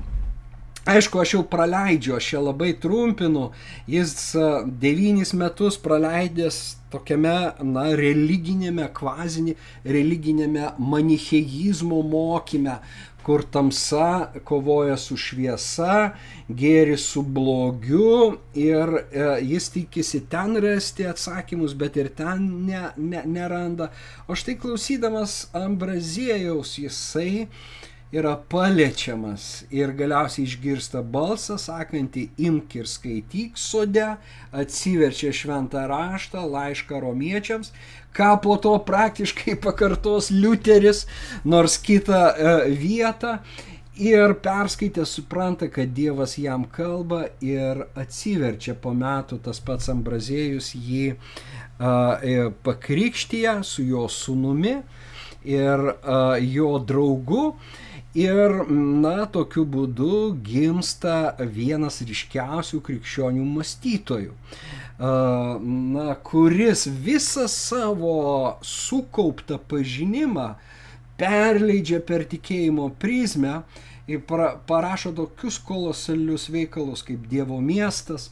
Aišku, 0.85 1.17
aš 1.23 1.31
jau 1.33 1.43
praleidžiu, 1.49 2.19
aš 2.19 2.27
čia 2.35 2.41
labai 2.45 2.75
trumpinu. 2.77 3.47
Jis 3.89 4.35
devynis 4.69 5.33
metus 5.33 5.79
praleidęs 5.81 6.59
tokiame, 6.93 7.39
na, 7.65 7.87
religinėme, 7.97 8.91
kvazinį, 8.93 9.57
religinėme 9.89 10.75
manicheizmo 10.93 12.03
mokyme, 12.05 12.77
kur 13.25 13.47
tamsa 13.49 14.29
kovoja 14.45 14.99
su 15.01 15.17
šviesa, 15.17 16.13
gėris 16.53 17.07
su 17.15 17.23
blogiu 17.25 18.35
ir 18.53 18.93
e, 19.01 19.29
jis 19.55 19.71
tikisi 19.73 20.21
ten 20.29 20.59
rasti 20.61 21.09
atsakymus, 21.09 21.73
bet 21.81 21.97
ir 21.97 22.13
ten 22.13 22.45
ne, 22.69 22.91
ne, 23.01 23.25
neranda. 23.25 23.89
O 24.29 24.37
štai 24.37 24.59
klausydamas 24.61 25.47
Ambraziejaus 25.57 26.77
jisai 26.83 27.47
yra 28.15 28.37
paliečiamas 28.51 29.65
ir 29.75 29.91
galiausiai 29.99 30.47
išgirsta 30.47 31.03
balsą 31.03 31.57
sakantį 31.59 32.29
imk 32.47 32.77
ir 32.79 32.87
skaityk 32.87 33.59
sode, 33.59 34.07
atsiverčia 34.55 35.33
šventą 35.35 35.83
raštą, 35.91 36.45
laišką 36.55 37.01
romiečiams, 37.03 37.73
ką 38.15 38.31
po 38.45 38.57
to 38.63 38.77
praktiškai 38.87 39.57
pakartos 39.67 40.31
Liuteris, 40.31 41.07
nors 41.45 41.79
kitą 41.83 42.27
e, 42.31 42.59
vietą. 42.79 43.39
Ir 43.95 44.33
perskaitė 44.43 45.05
supranta, 45.07 45.69
kad 45.71 45.93
Dievas 45.95 46.33
jam 46.35 46.65
kalba 46.67 47.29
ir 47.39 47.85
atsiverčia 47.95 48.75
po 48.75 48.91
metų 48.91 49.39
tas 49.45 49.61
pats 49.63 49.87
Ambrazėjus 49.93 50.73
jį 50.75 51.13
uh, 51.15 52.51
pakrikštyje 52.67 53.53
su 53.63 53.87
jo 53.87 54.09
sunumi 54.11 54.75
ir 55.47 55.87
uh, 55.93 56.35
jo 56.43 56.73
draugu. 56.83 57.45
Ir, 58.15 58.53
na, 58.71 59.25
tokiu 59.27 59.65
būdu 59.67 60.37
gimsta 60.47 61.35
vienas 61.51 61.97
ryškiausių 62.07 62.79
krikščionių 62.87 63.43
mąstytojų, 63.57 64.37
na, 65.01 66.05
kuris 66.23 66.85
visą 66.87 67.49
savo 67.51 68.15
sukauptą 68.63 69.59
pažinimą 69.59 70.53
perleidžia 71.19 71.99
per 72.07 72.23
tikėjimo 72.31 72.93
prizmę 73.03 73.65
ir 74.07 74.23
parašo 74.71 75.11
tokius 75.19 75.59
kolosalius 75.59 76.47
veikalus 76.55 77.03
kaip 77.03 77.27
Dievo 77.31 77.59
miestas 77.59 78.31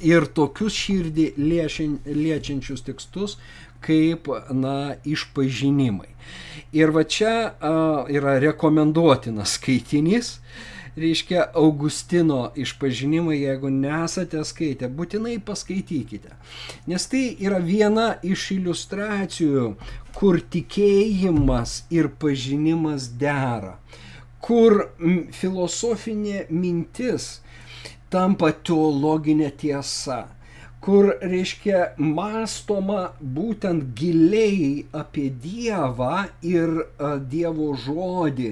ir 0.00 0.24
tokius 0.36 0.72
širdį 0.72 1.34
liečiančius 1.36 2.84
tekstus 2.88 3.36
kaip, 3.84 4.30
na, 4.50 4.94
išpažinimai. 5.04 6.10
Ir 6.74 6.90
va 6.94 7.04
čia 7.06 7.34
a, 7.52 7.74
yra 8.10 8.38
rekomenduotinas 8.42 9.58
skaitinys, 9.58 10.38
reiškia 10.96 11.44
Augustino 11.54 12.52
išpažinimai, 12.56 13.36
jeigu 13.40 13.70
nesate 13.70 14.42
skaitę, 14.46 14.88
būtinai 14.88 15.36
paskaitykite. 15.42 16.34
Nes 16.90 17.06
tai 17.10 17.24
yra 17.42 17.58
viena 17.62 18.14
iš 18.22 18.50
iliustracijų, 18.58 19.74
kur 20.14 20.38
tikėjimas 20.38 21.82
ir 21.94 22.10
pažinimas 22.22 23.08
dera, 23.18 23.76
kur 24.44 24.90
filosofinė 25.34 26.46
mintis 26.50 27.38
tampa 28.12 28.52
teologinė 28.52 29.50
tiesa 29.58 30.24
kur, 30.84 31.14
reiškia, 31.24 31.94
mąstoma 31.96 33.14
būtent 33.36 33.94
giliai 33.96 34.84
apie 34.92 35.30
Dievą 35.30 36.26
ir 36.44 36.74
a, 36.82 37.14
Dievo 37.16 37.70
žodį. 37.86 38.50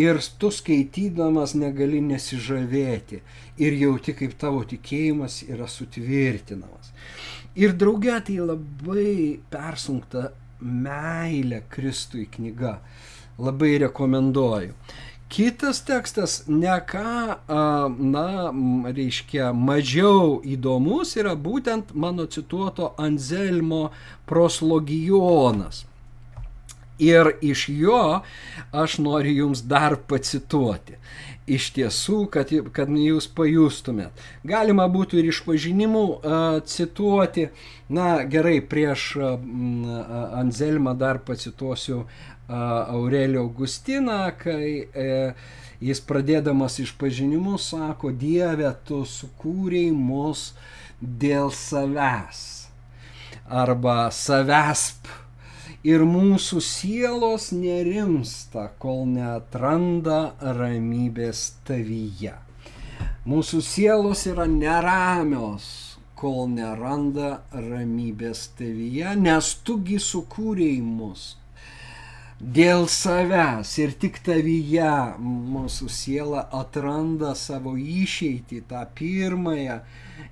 Ir 0.00 0.18
tu 0.40 0.48
skaitydamas 0.54 1.52
negali 1.58 2.00
nesižavėti 2.02 3.20
ir 3.60 3.76
jauti, 3.76 4.14
kaip 4.16 4.36
tavo 4.40 4.62
tikėjimas 4.66 5.42
yra 5.50 5.66
sutvirtinamas. 5.68 6.90
Ir 7.58 7.74
drauge 7.78 8.16
tai 8.26 8.38
labai 8.38 9.38
persunkta 9.52 10.30
meilė 10.62 11.64
Kristui 11.70 12.26
knyga. 12.34 12.78
Labai 13.40 13.76
rekomenduoju. 13.82 14.74
Kitas 15.30 15.78
tekstas 15.86 16.32
ne 16.50 16.72
ką, 16.90 17.36
na, 18.02 18.24
reiškia, 18.90 19.52
mažiau 19.54 20.40
įdomus 20.42 21.12
yra 21.22 21.36
būtent 21.38 21.92
mano 21.94 22.26
cituoto 22.26 22.88
Anzelmo 22.98 23.92
proslogijonas. 24.26 25.84
Ir 26.98 27.30
iš 27.46 27.68
jo 27.70 28.00
aš 28.74 28.98
noriu 28.98 29.36
jums 29.44 29.62
dar 29.62 29.94
pacituoti. 30.10 30.98
Iš 31.50 31.68
tiesų, 31.78 32.18
kad, 32.34 32.50
kad 32.74 32.90
jūs 32.90 33.30
pajustumėt. 33.34 34.18
Galima 34.46 34.88
būtų 34.90 35.22
ir 35.22 35.30
iš 35.30 35.40
pažinimų 35.46 36.02
uh, 36.10 36.58
cituoti. 36.66 37.48
Na 37.90 38.20
gerai, 38.22 38.58
prieš 38.60 39.06
uh, 39.18 39.32
Anzelmą 40.42 40.94
dar 40.98 41.22
pacituosiu 41.26 42.04
Aurelio 42.50 43.44
Augustiną, 43.46 44.32
kai 44.38 44.86
e, 44.90 45.32
jis 45.78 46.00
pradėdamas 46.02 46.80
išpažinimus 46.82 47.70
sako, 47.70 48.10
Dieve, 48.10 48.72
tu 48.84 49.04
sukūrei 49.06 49.92
mus 49.94 50.50
dėl 51.00 51.52
savęs 51.54 52.42
arba 53.46 54.10
savęsp. 54.14 55.06
Ir 55.86 56.02
mūsų 56.04 56.60
sielos 56.60 57.52
nerimsta, 57.56 58.66
kol 58.82 59.06
neatranda 59.08 60.34
ramybės 60.42 61.46
tavyje. 61.64 62.34
Mūsų 63.24 63.62
sielos 63.64 64.26
yra 64.28 64.44
neramios, 64.50 65.70
kol 66.20 66.50
neranda 66.52 67.38
ramybės 67.54 68.50
tavyje, 68.58 69.14
nes 69.22 69.54
tugi 69.64 69.96
sukūrėjai 70.04 70.82
mus 70.84 71.30
dėl 72.40 72.86
savęs 72.88 73.74
ir 73.82 73.92
tik 74.00 74.18
tavyje 74.24 74.92
mūsų 75.20 75.88
siela 75.92 76.46
atranda 76.56 77.34
savo 77.36 77.76
išeitį, 77.76 78.62
tą 78.70 78.82
pirmąją 78.96 79.80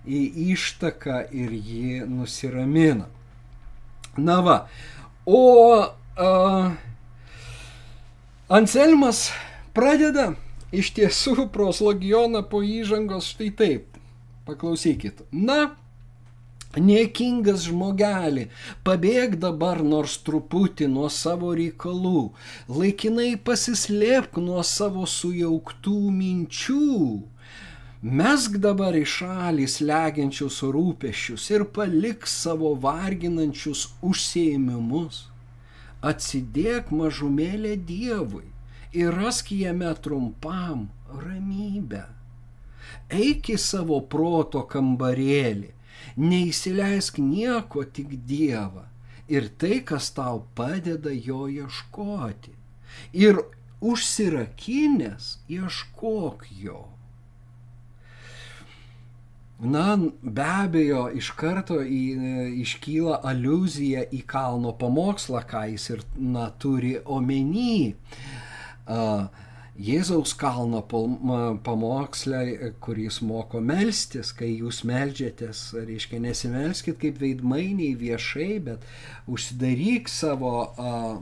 ištaką 0.09 1.21
ir 1.37 1.53
ji 1.53 2.01
nusiramina. 2.09 3.09
Na 4.19 4.41
va, 4.43 4.59
o 5.29 5.43
uh, 5.85 6.73
Anselmas 8.49 9.29
pradeda 9.77 10.33
iš 10.73 10.95
tiesų 10.97 11.51
proslogioną 11.53 12.41
po 12.49 12.63
įžangos 12.65 13.29
štai 13.35 13.53
taip. 13.53 13.99
Paklausykit. 14.49 15.21
Na, 15.33 15.77
Niekingas 16.79 17.65
žmogelį, 17.69 18.49
pabėg 18.87 19.39
dabar 19.43 19.81
nors 19.83 20.19
truputį 20.27 20.89
nuo 20.93 21.09
savo 21.13 21.55
reikalų, 21.59 22.31
laikinai 22.71 23.33
pasislėpk 23.49 24.39
nuo 24.45 24.63
savo 24.67 25.07
sujauktų 25.09 25.99
minčių. 26.19 26.99
Mesk 28.03 28.61
dabar 28.63 28.95
į 28.95 29.03
šalį 29.11 29.65
slegiančius 29.67 30.61
rūpešius 30.75 31.49
ir 31.51 31.65
palik 31.75 32.29
savo 32.31 32.77
varginančius 32.85 33.89
užsiemimus. 34.07 35.25
Atsidėk 35.99 36.93
mažumėlė 36.95 37.75
Dievui 37.89 38.47
ir 38.95 39.11
rask 39.19 39.51
jame 39.51 39.91
trumpam 40.05 40.87
ramybę. 41.11 42.05
Eik 43.11 43.51
į 43.51 43.59
savo 43.59 43.99
proto 44.15 44.63
kambarėlį 44.71 45.73
neįsileisk 46.17 47.19
nieko 47.23 47.85
tik 47.85 48.15
Dievą 48.29 48.87
ir 49.29 49.49
tai, 49.61 49.81
kas 49.85 50.11
tau 50.17 50.43
padeda 50.57 51.13
jo 51.13 51.47
ieškoti. 51.53 52.55
Ir 53.13 53.43
užsirakinės 53.85 55.37
ieškok 55.53 56.47
jo. 56.63 56.87
Na, 59.59 59.97
be 60.23 60.45
abejo, 60.47 61.09
iš 61.19 61.33
karto 61.35 61.81
į, 61.83 62.03
iškyla 62.63 63.19
aluzija 63.27 64.05
į 64.15 64.23
kalno 64.31 64.71
pamokslą, 64.79 65.43
ką 65.51 65.65
jis 65.73 65.89
ir 65.97 66.05
na, 66.15 66.47
turi 66.63 66.95
omeny. 67.03 67.97
Uh, 68.89 69.27
Jėzaus 69.79 70.33
kalno 70.35 70.81
pamokslę, 71.63 72.73
kuris 72.83 73.21
moko 73.23 73.61
melstis, 73.63 74.33
kai 74.35 74.49
jūs 74.57 74.81
melžiatės, 74.89 75.61
reiškia 75.87 76.19
nesimelskit 76.25 76.99
kaip 76.99 77.21
veidmainiai 77.23 77.93
viešai, 78.01 78.57
bet 78.67 78.83
užsidaryk 79.31 80.11
savo, 80.11 80.73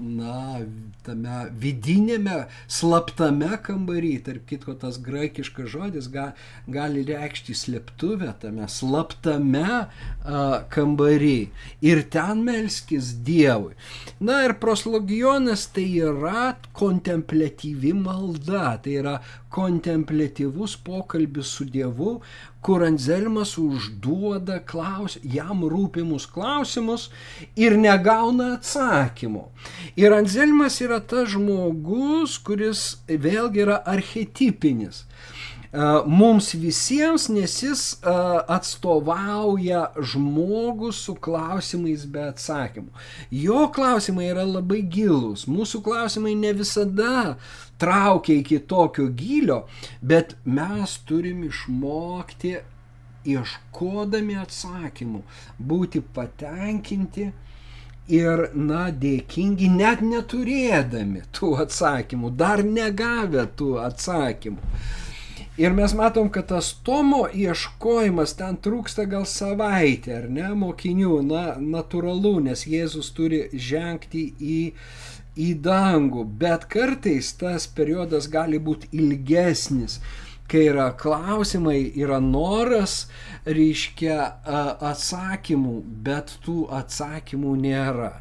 na, 0.00 0.62
tame 1.04 1.42
vidinėme, 1.61 2.46
slaptame 2.64 3.59
kambarį, 3.66 4.14
tarp 4.24 4.48
kitko 4.48 4.78
tas 4.80 4.96
graikiškas 5.04 5.68
žodis 5.74 6.09
ga, 6.14 6.30
gali 6.64 7.04
reikšti 7.04 7.52
slėptuvę, 7.61 8.32
tame 8.40 8.70
slaptame 8.72 9.82
kambarį 10.72 11.36
ir 11.84 12.02
ten 12.09 12.40
melskis 12.48 13.12
Dievui. 13.26 13.76
Na 14.24 14.40
ir 14.48 14.57
proslogionas 14.64 15.68
tai 15.76 15.90
yra 16.09 16.48
kontemplatyvi 16.72 17.92
malda 18.00 18.45
malda, 18.47 18.78
tai 18.82 18.97
yra 19.01 19.20
kontemplatyvus 19.51 20.76
pokalbis 20.76 21.47
su 21.47 21.64
Dievu, 21.64 22.20
kur 22.62 22.82
Anzelmas 22.82 23.57
užduoda 23.59 24.61
klaus, 24.66 25.18
jam 25.22 25.62
rūpimus 25.62 26.26
klausimus 26.26 27.11
ir 27.57 27.76
negauna 27.76 28.57
atsakymų. 28.57 29.44
Ir 29.97 30.12
Anzelmas 30.12 30.80
yra 30.80 31.01
tas 31.01 31.30
žmogus, 31.30 32.38
kuris 32.38 32.99
vėlgi 33.07 33.64
yra 33.66 33.82
archetipinis 33.86 35.05
mums 36.06 36.52
visiems, 36.54 37.28
nes 37.32 37.56
jis 37.62 37.82
atstovauja 38.02 39.86
žmogų 39.96 40.92
su 40.94 41.16
klausimais 41.18 42.06
be 42.10 42.26
atsakymų. 42.30 42.92
Jo 43.30 43.66
klausimai 43.74 44.30
yra 44.30 44.46
labai 44.46 44.82
gilūs, 44.82 45.46
mūsų 45.50 45.82
klausimai 45.86 46.36
ne 46.38 46.52
visada 46.56 47.36
traukia 47.78 48.40
iki 48.40 48.60
tokio 48.68 49.08
gilio, 49.12 49.64
bet 50.00 50.36
mes 50.44 50.96
turim 51.08 51.44
išmokti, 51.48 52.56
ieškodami 53.26 54.36
atsakymų, 54.38 55.22
būti 55.58 56.02
patenkinti 56.14 57.26
ir, 58.12 58.44
na, 58.54 58.86
dėkingi 58.94 59.68
net 59.72 60.04
neturėdami 60.06 61.24
tų 61.34 61.56
atsakymų, 61.66 62.30
dar 62.38 62.62
negavę 62.64 63.48
tų 63.58 63.72
atsakymų. 63.82 64.62
Ir 65.57 65.72
mes 65.72 65.94
matom, 65.96 66.28
kad 66.28 66.50
tas 66.50 66.74
Tomo 66.84 67.22
ieškojimas 67.32 68.34
ten 68.36 68.59
trūksta 68.61 69.07
gal 69.09 69.24
savaitę, 69.24 70.18
ar 70.18 70.26
ne, 70.28 70.50
mokinių, 70.52 71.14
na, 71.24 71.44
natūralu, 71.57 72.34
nes 72.44 72.66
Jėzus 72.68 73.09
turi 73.16 73.38
žengti 73.68 74.26
į, 74.36 74.59
į 75.40 75.48
dangų, 75.64 76.26
bet 76.42 76.68
kartais 76.68 77.32
tas 77.40 77.64
periodas 77.78 78.28
gali 78.28 78.61
būti 78.61 78.92
ilgesnis 79.00 79.96
kai 80.51 80.66
yra 80.70 80.90
klausimai, 80.99 81.80
yra 81.99 82.20
noras, 82.22 83.07
reiškia 83.47 84.18
atsakymų, 84.90 85.80
bet 86.07 86.36
tų 86.44 86.66
atsakymų 86.80 87.57
nėra. 87.64 88.12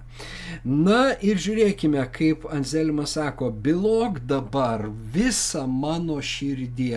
Na 0.63 1.01
ir 1.27 1.39
žiūrėkime, 1.43 1.99
kaip 2.15 2.45
Anzelmas 2.55 3.15
sako, 3.17 3.49
bilok 3.51 4.21
dabar 4.29 4.85
visą 5.15 5.65
mano 5.67 6.21
širdį, 6.23 6.89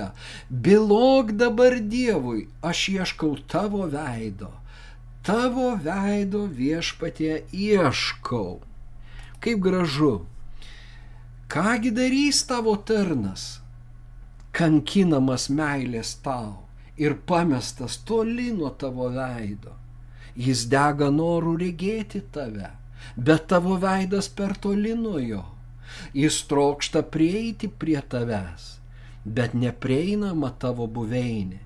bilok 0.48 1.34
dabar 1.40 1.80
Dievui, 1.94 2.46
aš 2.62 2.84
ieškau 2.94 3.34
tavo 3.50 3.88
veido, 3.90 4.52
tavo 5.26 5.72
veido 5.82 6.46
viešpatie 6.46 7.42
ieškau. 7.50 8.60
Kaip 9.42 9.60
gražu. 9.62 10.14
Kągi 11.48 11.90
darys 11.94 12.42
tavo 12.46 12.74
tarnas? 12.76 13.60
Kankinamas 14.58 15.46
meilės 15.54 16.16
tau 16.24 16.64
ir 16.98 17.14
pamestas 17.30 18.00
toli 18.08 18.48
nuo 18.54 18.72
tavo 18.80 19.06
veido. 19.14 19.74
Jis 20.38 20.64
dega 20.72 21.08
norų 21.14 21.54
regėti 21.62 22.22
tave, 22.34 22.72
bet 23.14 23.46
tavo 23.52 23.78
veidas 23.82 24.28
per 24.40 24.56
toli 24.58 24.94
nuo 24.98 25.18
jo. 25.22 25.44
Jis 26.14 26.40
trokšta 26.50 27.04
prieiti 27.14 27.70
prie 27.70 28.00
tavęs, 28.14 28.66
bet 29.24 29.54
neprieinama 29.54 30.50
tavo 30.62 30.86
buveinė. 30.98 31.62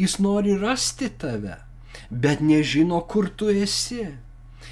Jis 0.00 0.18
nori 0.22 0.54
rasti 0.60 1.08
tave, 1.08 1.58
bet 2.10 2.44
nežino, 2.44 3.00
kur 3.08 3.28
tu 3.28 3.50
esi. 3.52 4.06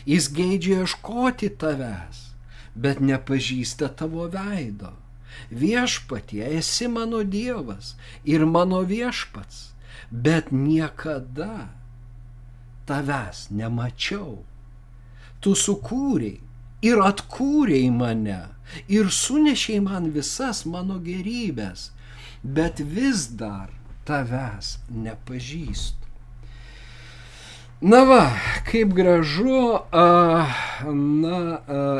Jis 0.09 0.29
geidžia 0.37 0.83
ieškoti 0.85 1.51
tavęs, 1.61 2.25
bet 2.77 3.01
nepažįsta 3.01 3.91
tavo 3.97 4.29
veido. 4.33 4.93
Viešpatie, 5.51 6.45
esi 6.59 6.89
mano 6.89 7.22
Dievas 7.22 7.95
ir 8.24 8.47
mano 8.47 8.83
viešpats, 8.89 9.72
bet 10.11 10.53
niekada 10.53 11.72
tavęs 12.87 13.49
nemačiau. 13.51 14.43
Tu 15.43 15.55
sukūrei 15.59 16.39
ir 16.83 17.03
atkūrei 17.03 17.89
mane 17.95 18.41
ir 18.89 19.11
sunešiai 19.11 19.80
man 19.85 20.11
visas 20.14 20.64
mano 20.66 20.99
gerybės, 21.03 21.91
bet 22.43 22.80
vis 22.95 23.26
dar 23.41 23.72
tavęs 24.09 24.78
nepažįstu. 24.91 26.01
Na 27.83 28.05
va, 28.07 28.30
kaip 28.62 28.93
gražu 28.95 29.61
na, 30.95 31.39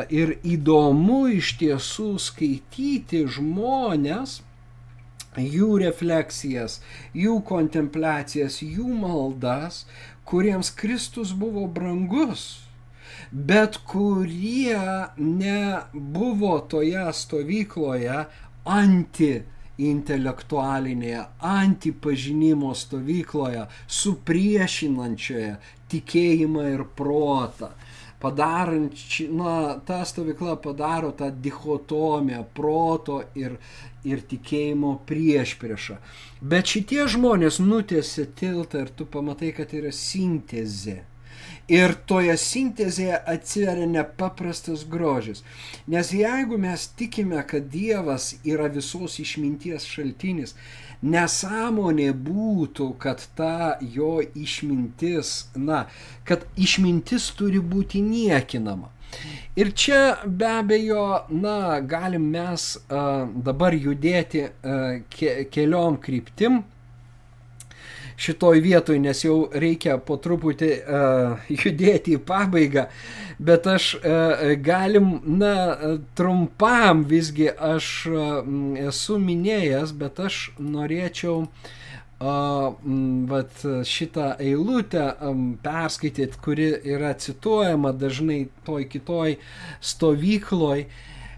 ir 0.07 0.29
įdomu 0.47 1.17
iš 1.35 1.49
tiesų 1.59 2.05
skaityti 2.23 3.25
žmonės, 3.27 4.37
jų 5.35 5.67
refleksijas, 5.83 6.77
jų 7.11 7.35
kontempliacijas, 7.49 8.61
jų 8.63 8.87
maldas, 9.01 9.81
kuriems 10.23 10.71
Kristus 10.71 11.35
buvo 11.35 11.65
brangus, 11.67 12.45
bet 13.33 13.81
kurie 13.83 14.79
nebuvo 15.19 16.61
toje 16.71 17.09
stovykloje 17.11 18.23
anti 18.63 19.33
intelektualinėje 19.81 21.23
antipažinimo 21.49 22.73
stovykloje, 22.77 23.65
supriešinančioje 23.99 25.55
tikėjimą 25.93 26.67
ir 26.73 26.85
protą. 26.97 27.73
Padarant, 28.23 28.95
na, 29.35 29.53
ta 29.83 30.03
stovykla 30.07 30.55
padaro 30.63 31.09
tą 31.11 31.27
dichotomiją 31.43 32.45
proto 32.55 33.17
ir, 33.35 33.57
ir 34.07 34.21
tikėjimo 34.29 34.93
prieš 35.09 35.57
priešą. 35.59 35.97
Bet 36.39 36.71
šitie 36.71 37.03
žmonės 37.11 37.59
nutėsi 37.59 38.29
tiltą 38.39 38.85
ir 38.85 38.93
tu 38.95 39.09
pamatai, 39.11 39.51
kad 39.57 39.75
yra 39.75 39.91
sintezė 39.91 41.01
Ir 41.71 41.93
toje 42.09 42.33
sintezėje 42.35 43.21
atsiveria 43.33 43.85
nepaprastas 43.87 44.83
grožis. 44.83 45.43
Nes 45.87 46.09
jeigu 46.11 46.57
mes 46.59 46.89
tikime, 46.99 47.39
kad 47.47 47.69
Dievas 47.71 48.33
yra 48.43 48.67
visos 48.67 49.15
išminties 49.23 49.85
šaltinis, 49.87 50.57
nesąmonė 51.03 52.09
būtų, 52.25 52.89
kad 52.99 53.23
ta 53.37 53.77
jo 53.79 54.17
išmintis, 54.35 55.53
na, 55.55 55.85
kad 56.27 56.43
išmintis 56.59 57.29
turi 57.37 57.63
būti 57.63 58.03
niekinama. 58.03 58.91
Ir 59.55 59.71
čia 59.77 60.17
be 60.25 60.47
abejo, 60.49 61.07
na, 61.29 61.79
galim 61.79 62.27
mes 62.33 62.73
a, 62.89 63.23
dabar 63.45 63.75
judėti 63.77 64.47
a, 64.49 64.77
ke, 65.13 65.43
keliom 65.53 65.99
kryptim 66.01 66.63
šitoj 68.23 68.61
vietoj, 68.63 68.97
nes 69.03 69.23
jau 69.25 69.37
reikia 69.51 69.97
po 69.97 70.17
truputį 70.21 70.71
uh, 70.79 71.45
judėti 71.63 72.17
į 72.17 72.23
pabaigą, 72.27 72.87
bet 73.43 73.67
aš 73.67 73.93
uh, 73.99 74.49
galim, 74.63 75.15
na, 75.39 75.53
trumpam 76.17 77.05
visgi 77.09 77.49
aš 77.51 77.93
uh, 78.11 78.43
esu 78.87 79.19
minėjęs, 79.21 79.95
bet 79.99 80.21
aš 80.27 80.43
norėčiau 80.61 81.43
uh, 81.43 81.79
vat, 83.27 83.63
šitą 83.85 84.33
eilutę 84.39 85.13
perskaityti, 85.63 86.37
kuri 86.43 86.69
yra 86.95 87.13
cituojama 87.13 87.91
dažnai 87.91 88.47
toj 88.65 88.87
kitoj 88.89 89.37
stovykloj. 89.81 90.85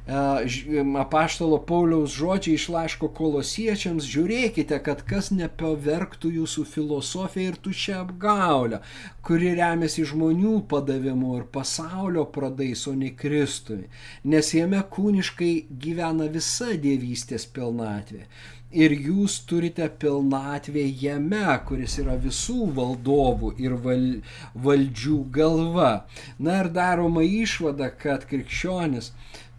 Uh, 0.05 0.99
apaštalo 1.01 1.57
Pauliaus 1.65 2.13
žodžiai 2.13 2.59
iš 2.59 2.67
laiško 2.69 3.07
kolosiečiams, 3.17 4.05
žiūrėkite, 4.05 4.77
kad 4.85 4.99
kas 5.01 5.31
nepavergtų 5.33 6.29
jūsų 6.35 6.65
filosofiją 6.69 7.53
ir 7.53 7.57
tušia 7.65 7.95
apgaulę, 8.03 8.83
kuri 9.25 9.55
remiasi 9.57 10.05
žmonių 10.05 10.59
padavimu 10.69 11.39
ir 11.39 11.47
pasaulio 11.55 12.27
pradais, 12.35 12.85
o 12.85 12.93
ne 12.93 13.09
Kristui, 13.17 13.87
nes 14.29 14.51
jame 14.53 14.83
kūniškai 14.93 15.53
gyvena 15.73 16.29
visa 16.29 16.75
dievystės 16.85 17.49
pilnatvė. 17.55 18.27
Ir 18.75 18.91
jūs 18.91 19.39
turite 19.49 19.85
pilnatvę 20.01 20.83
jame, 21.01 21.47
kuris 21.65 21.97
yra 22.01 22.17
visų 22.19 22.65
valdovų 22.75 23.53
ir 23.63 23.73
val, 23.81 24.05
valdžių 24.53 25.19
galva. 25.31 25.91
Na 26.37 26.59
ir 26.61 26.69
daroma 26.75 27.23
išvada, 27.23 27.87
kad 27.89 28.25
krikščionis 28.27 29.13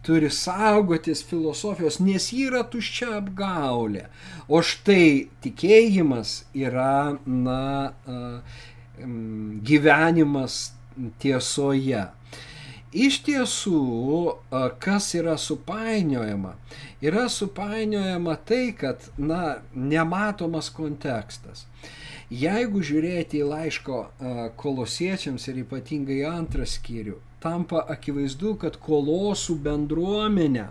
turi 0.07 0.29
saugotis 0.31 1.19
filosofijos, 1.27 1.99
nes 1.99 2.29
ji 2.31 2.45
yra 2.47 2.63
tuščia 2.71 3.17
apgaulė. 3.17 4.05
O 4.47 4.61
štai 4.63 5.27
tikėjimas 5.43 6.45
yra, 6.55 7.17
na, 7.27 7.91
gyvenimas 9.67 10.55
tiesoje. 11.19 12.05
Iš 12.97 13.19
tiesų, 13.27 13.81
kas 14.79 15.11
yra 15.19 15.35
supainiojama? 15.37 16.55
Yra 17.03 17.27
supainiojama 17.29 18.37
tai, 18.47 18.71
kad, 18.79 19.09
na, 19.19 19.59
nematomas 19.75 20.71
kontekstas. 20.73 21.67
Jeigu 22.31 22.79
žiūrėti 22.83 23.43
į 23.43 23.51
laiško 23.51 23.99
kolosiečiams 24.59 25.51
ir 25.51 25.61
ypatingai 25.67 26.23
antrą 26.31 26.65
skyrių, 26.67 27.19
tampa 27.43 27.83
akivaizdu, 27.93 28.55
kad 28.61 28.77
kolosų 28.81 29.57
bendruomenė, 29.65 30.67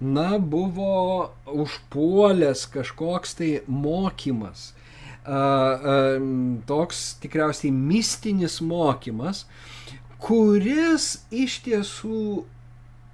na, 0.00 0.28
buvo 0.38 1.30
užpuolęs 1.50 2.66
kažkoks 2.74 3.34
tai 3.38 3.50
mokymas, 3.66 4.72
toks 6.68 7.00
tikriausiai 7.22 7.72
mistinis 7.74 8.60
mokymas, 8.64 9.44
kuris 10.22 11.10
iš 11.30 11.58
tiesų 11.66 12.44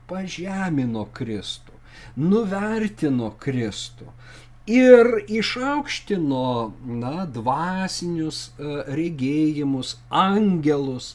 pažemino 0.09 1.09
Kristų, 1.16 1.72
nuvertino 2.20 3.32
Kristų 3.41 4.12
ir 4.70 5.24
išaukštino, 5.28 6.72
na, 7.01 7.26
dvasinius 7.28 8.51
regėjimus, 8.89 9.97
angelus 10.09 11.14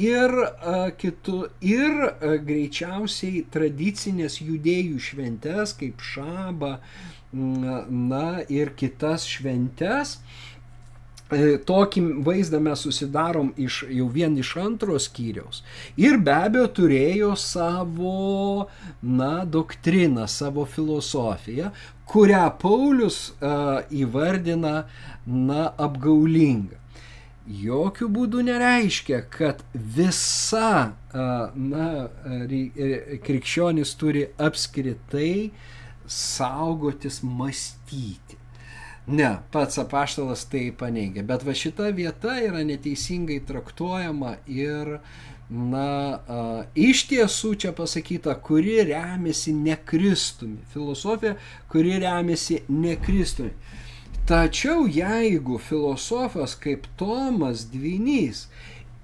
ir, 0.00 0.34
kitu, 1.00 1.46
ir 1.64 1.98
greičiausiai 2.46 3.44
tradicinės 3.52 4.40
judėjų 4.42 5.00
šventes 5.10 5.76
kaip 5.80 6.02
šabą, 6.12 6.76
na 7.32 8.26
ir 8.52 8.74
kitas 8.76 9.26
šventes. 9.28 10.18
E, 11.32 11.56
tokį 11.64 12.02
vaizdą 12.26 12.58
mes 12.60 12.82
susidarom 12.84 13.52
iš, 13.56 13.82
jau 13.88 14.08
vien 14.12 14.34
iš 14.36 14.50
antros 14.60 15.06
skyriaus. 15.08 15.62
Ir 15.96 16.18
be 16.20 16.34
abejo 16.34 16.66
turėjo 16.78 17.30
savo, 17.40 18.68
na, 19.00 19.32
doktriną, 19.56 20.26
savo 20.28 20.66
filosofiją, 20.68 21.72
kurią 22.12 22.44
Paulius 22.60 23.22
uh, 23.40 23.80
įvardina, 23.88 24.74
na, 25.24 25.70
apgaulinga. 25.80 26.81
Jokių 27.42 28.06
būdų 28.14 28.44
nereiškia, 28.46 29.24
kad 29.34 29.64
visa, 29.74 30.92
na, 31.12 31.88
krikščionis 33.26 33.96
turi 33.98 34.28
apskritai 34.38 35.50
saugotis 36.06 37.18
mąstyti 37.26 38.42
Ne, 39.06 39.38
pats 39.50 39.78
apaštalas 39.78 40.44
tai 40.46 40.68
paneigia. 40.78 41.24
Bet 41.26 41.42
va 41.42 41.54
šita 41.58 41.88
vieta 41.90 42.36
yra 42.38 42.60
neteisingai 42.62 43.40
traktuojama 43.48 44.36
ir, 44.46 44.92
na, 45.50 45.86
iš 46.78 47.08
tiesų 47.10 47.56
čia 47.64 47.72
pasakyta, 47.74 48.36
kuri 48.46 48.76
remiasi 48.92 49.56
ne 49.58 49.74
Kristumi. 49.74 50.62
Filosofija, 50.70 51.34
kuri 51.72 51.98
remiasi 52.04 52.60
ne 52.68 52.94
Kristumi. 53.02 53.50
Tačiau 54.32 54.86
jeigu 54.88 55.58
filosofas 55.60 56.54
kaip 56.56 56.86
Tomas 56.96 57.66
Dvinys 57.68 58.46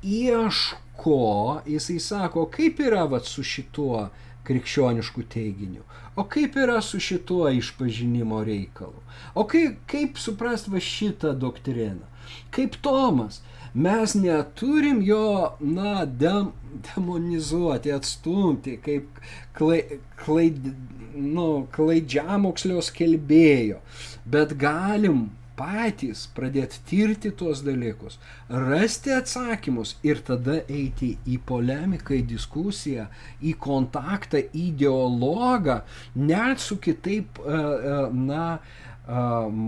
ieško, 0.03 1.61
jisai 1.69 1.99
sako, 2.01 2.47
kaip 2.55 2.81
yra 2.81 3.03
vat 3.13 3.29
su 3.29 3.45
šituo 3.45 4.07
krikščionišku 4.49 5.27
teiginiu. 5.29 5.85
O 6.17 6.25
kaip 6.25 6.57
yra 6.57 6.79
su 6.81 7.01
šituo 7.01 7.51
išpažinimo 7.59 8.41
reikalu? 8.45 9.05
O 9.35 9.45
kaip, 9.45 9.77
kaip 9.91 10.17
suprast 10.17 10.73
va 10.73 10.81
šitą 10.81 11.35
doktriną? 11.37 12.09
Kaip 12.51 12.81
Tomas, 12.81 13.43
mes 13.75 14.15
neturim 14.17 15.03
jo, 15.05 15.53
na, 15.61 16.07
dem, 16.09 16.55
demonizuoti, 16.89 17.93
atstumti, 17.93 18.79
kaip 18.81 19.21
klai, 19.61 19.83
klaid, 20.25 20.73
nu, 21.19 21.67
klaidžiamokslio 21.77 22.81
skelbėjo, 22.85 23.83
bet 24.31 24.55
galim 24.61 25.29
patys 25.59 26.27
pradėti 26.37 26.81
tirti 26.89 27.33
tuos 27.35 27.65
dalykus, 27.67 28.19
rasti 28.49 29.13
atsakymus 29.15 29.97
ir 30.07 30.21
tada 30.27 30.61
eiti 30.71 31.17
į 31.27 31.41
polemiką, 31.49 32.15
į 32.15 32.27
diskusiją, 32.35 33.09
į 33.43 33.57
kontaktą, 33.59 34.43
į 34.55 34.69
dialogą, 34.85 35.81
net 36.15 36.63
su 36.63 36.79
kitaip, 36.83 37.41
e, 37.43 37.59
e, 37.59 37.97
na, 38.31 38.45
e, 38.59 39.25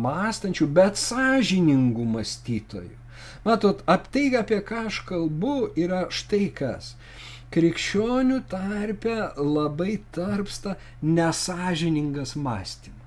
mąstančių, 0.07 0.71
bet 0.79 1.01
sąžiningų 1.01 2.07
mąstytojų. 2.15 2.97
Matot, 3.45 3.83
ap 3.89 4.07
tai, 4.13 4.29
apie 4.37 4.61
ką 4.65 4.87
aš 4.91 5.03
kalbu, 5.09 5.73
yra 5.81 6.07
štai 6.13 6.47
kas 6.55 6.95
krikščionių 7.51 8.45
tarpe 8.47 9.17
labai 9.37 9.97
tarpsta 10.15 10.77
nesažiningas 11.03 12.37
mąstymas. 12.39 13.00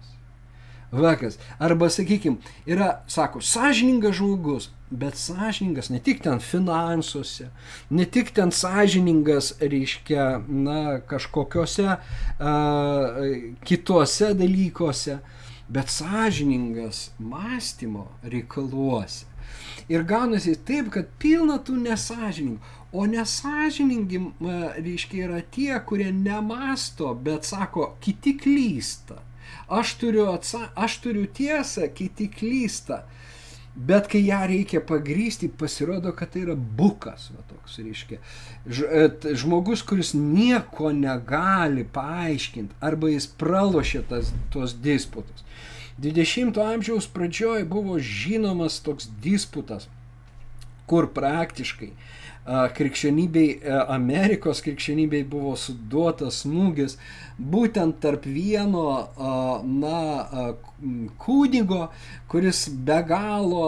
Vakas. 0.93 1.39
Arba, 1.59 1.89
sakykime, 1.89 2.37
yra, 2.69 3.01
sako, 3.07 3.41
sąžiningas 3.41 4.13
žmogus, 4.15 4.69
bet 4.91 5.17
sąžiningas 5.17 5.89
ne 5.89 5.99
tik 5.99 6.21
ten 6.21 6.37
finansuose, 6.39 7.47
ne 7.89 8.05
tik 8.05 8.29
ten 8.31 8.51
sąžiningas, 8.53 9.55
reiškia, 9.61 10.43
na, 10.47 10.99
kažkokiuose 11.09 11.87
uh, 11.95 13.17
kituose 13.65 14.33
dalykuose, 14.37 15.17
bet 15.69 15.89
sąžiningas 15.89 17.09
mąstymo 17.19 18.07
reikaluose. 18.23 19.25
Ir 19.89 20.05
gaunasi 20.05 20.53
taip, 20.61 20.93
kad 20.93 21.09
pilna 21.19 21.57
tų 21.57 21.81
nesažiningų. 21.89 22.61
O 22.93 23.07
nesažiningi, 23.09 24.19
reiškia, 24.77 25.25
yra 25.25 25.41
tie, 25.41 25.73
kurie 25.81 26.11
nemasto, 26.13 27.15
bet 27.17 27.49
sako, 27.49 27.95
kiti 28.01 28.37
klysta 28.37 29.23
aš 29.67 29.95
turiu, 30.01 30.27
atsa, 30.33 30.69
aš 30.75 30.99
turiu 31.03 31.25
tiesą, 31.27 31.89
kiti 31.95 32.29
klysta. 32.31 33.03
Bet 33.73 34.05
kai 34.11 34.21
ją 34.21 34.43
reikia 34.51 34.83
pagrysti, 34.85 35.47
pasirodo, 35.49 36.11
kad 36.13 36.29
tai 36.29 36.43
yra 36.43 36.53
bukas, 36.53 37.31
va, 37.33 37.41
toks 37.49 37.79
reiškia. 37.81 38.19
E, 38.69 39.07
žmogus, 39.33 39.81
kuris 39.81 40.13
nieko 40.13 40.91
negali 40.93 41.81
paaiškinti, 41.95 42.77
arba 42.85 43.09
jis 43.09 43.25
pralošė 43.41 44.03
tas, 44.11 44.29
tuos 44.53 44.77
disputus. 44.77 45.41
20-ojo 46.03 46.67
amžiaus 46.75 47.09
pradžioje 47.09 47.65
buvo 47.69 47.97
žinomas 47.97 48.77
toks 48.85 49.09
disputas, 49.25 49.89
kur 50.89 51.09
praktiškai 51.15 51.89
uh, 51.89 52.22
krikščionybei, 52.45 53.61
Amerikos 53.87 54.59
krikščionybei 54.65 55.23
buvo 55.23 55.53
suduotas 55.55 56.41
smūgis 56.43 56.97
būtent 57.39 58.01
tarp 58.03 58.27
vieno, 58.27 58.83
na, 59.63 60.51
kūdigo, 61.23 61.87
kuris 62.27 62.65
be 62.67 62.99
galo 63.07 63.65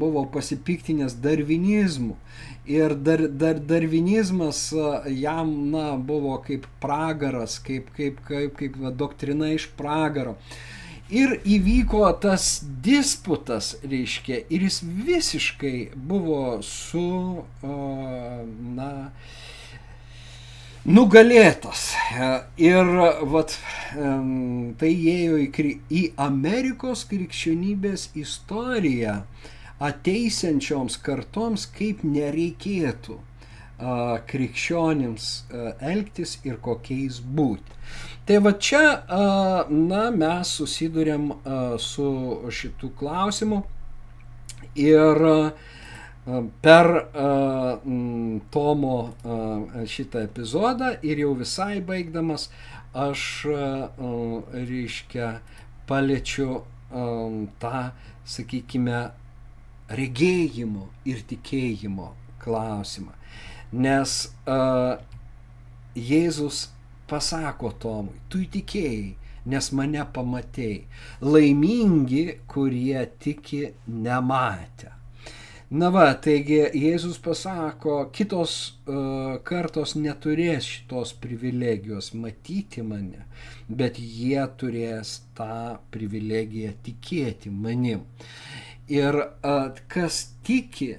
buvo 0.00 0.24
pasipiktinęs 0.32 1.20
darvinizmu. 1.20 2.16
Ir 2.64 2.94
dar, 2.94 3.26
dar, 3.28 3.58
darvinizmas 3.58 4.68
jam, 5.10 5.50
na, 5.74 5.96
buvo 5.98 6.38
kaip 6.46 6.68
pragaras, 6.80 7.58
kaip, 7.60 7.90
kaip, 7.96 8.22
kaip, 8.28 8.54
kaip 8.56 8.78
va, 8.80 8.94
doktrina 8.94 9.50
iš 9.52 9.66
pragaro. 9.76 10.38
Uh, 10.38 10.71
Ir 11.12 11.34
įvyko 11.44 12.06
tas 12.22 12.62
disputas, 12.84 13.74
reiškia, 13.84 14.38
ir 14.48 14.62
jis 14.64 14.78
visiškai 14.80 15.90
buvo 15.94 16.62
su, 16.64 17.44
na, 17.62 18.92
nugalėtas. 20.88 21.82
Ir 22.56 22.94
vat, 23.34 23.58
tai 24.80 24.92
ėjo 25.12 25.42
į, 25.44 25.74
į 25.92 26.02
Amerikos 26.28 27.04
krikščionybės 27.10 28.08
istoriją 28.18 29.20
ateisiančioms 29.82 30.96
kartoms, 31.04 31.68
kaip 31.76 32.06
nereikėtų 32.06 33.18
krikščionims 34.32 35.28
elgtis 35.80 36.38
ir 36.46 36.58
kokiais 36.62 37.20
būti. 37.20 37.81
Tai 38.26 38.38
va 38.44 38.52
čia, 38.54 39.02
na, 39.68 40.02
mes 40.14 40.50
susidurėm 40.58 41.32
su 41.82 42.08
šitų 42.54 42.92
klausimų 43.00 43.62
ir 44.78 45.22
per 46.62 46.90
Tomo 48.54 48.96
šitą 49.90 50.22
epizodą 50.28 50.92
ir 51.02 51.24
jau 51.24 51.32
visai 51.40 51.80
baigdamas 51.82 52.46
aš, 52.94 53.24
reiškia, 54.54 55.32
paliečiu 55.90 56.60
tą, 57.58 57.80
sakykime, 58.28 59.00
regėjimo 59.92 60.86
ir 61.10 61.24
tikėjimo 61.26 62.12
klausimą. 62.44 63.18
Nes 63.72 64.30
Jėzus 65.96 66.68
pasako 67.12 67.74
Tomui, 67.84 68.24
tu 68.32 68.40
įtikėjai, 68.46 69.12
nes 69.52 69.68
mane 69.76 70.08
pamatėjai. 70.16 70.80
Laimingi, 71.28 72.24
kurie 72.48 73.04
tiki 73.20 73.68
nematę. 73.86 74.96
Na 75.72 75.88
va, 75.88 76.10
taigi 76.20 76.58
Jėzus 76.76 77.16
pasako, 77.24 77.94
kitos 78.12 78.54
uh, 78.84 79.38
kartos 79.48 79.94
neturės 79.96 80.66
šitos 80.68 81.14
privilegijos 81.22 82.10
matyti 82.12 82.84
mane, 82.84 83.24
bet 83.72 83.96
jie 83.96 84.42
turės 84.60 85.14
tą 85.38 85.78
privilegiją 85.94 86.74
tikėti 86.84 87.54
manim. 87.56 88.04
Ir 88.92 89.16
uh, 89.22 89.72
kas 89.88 90.26
tiki, 90.44 90.90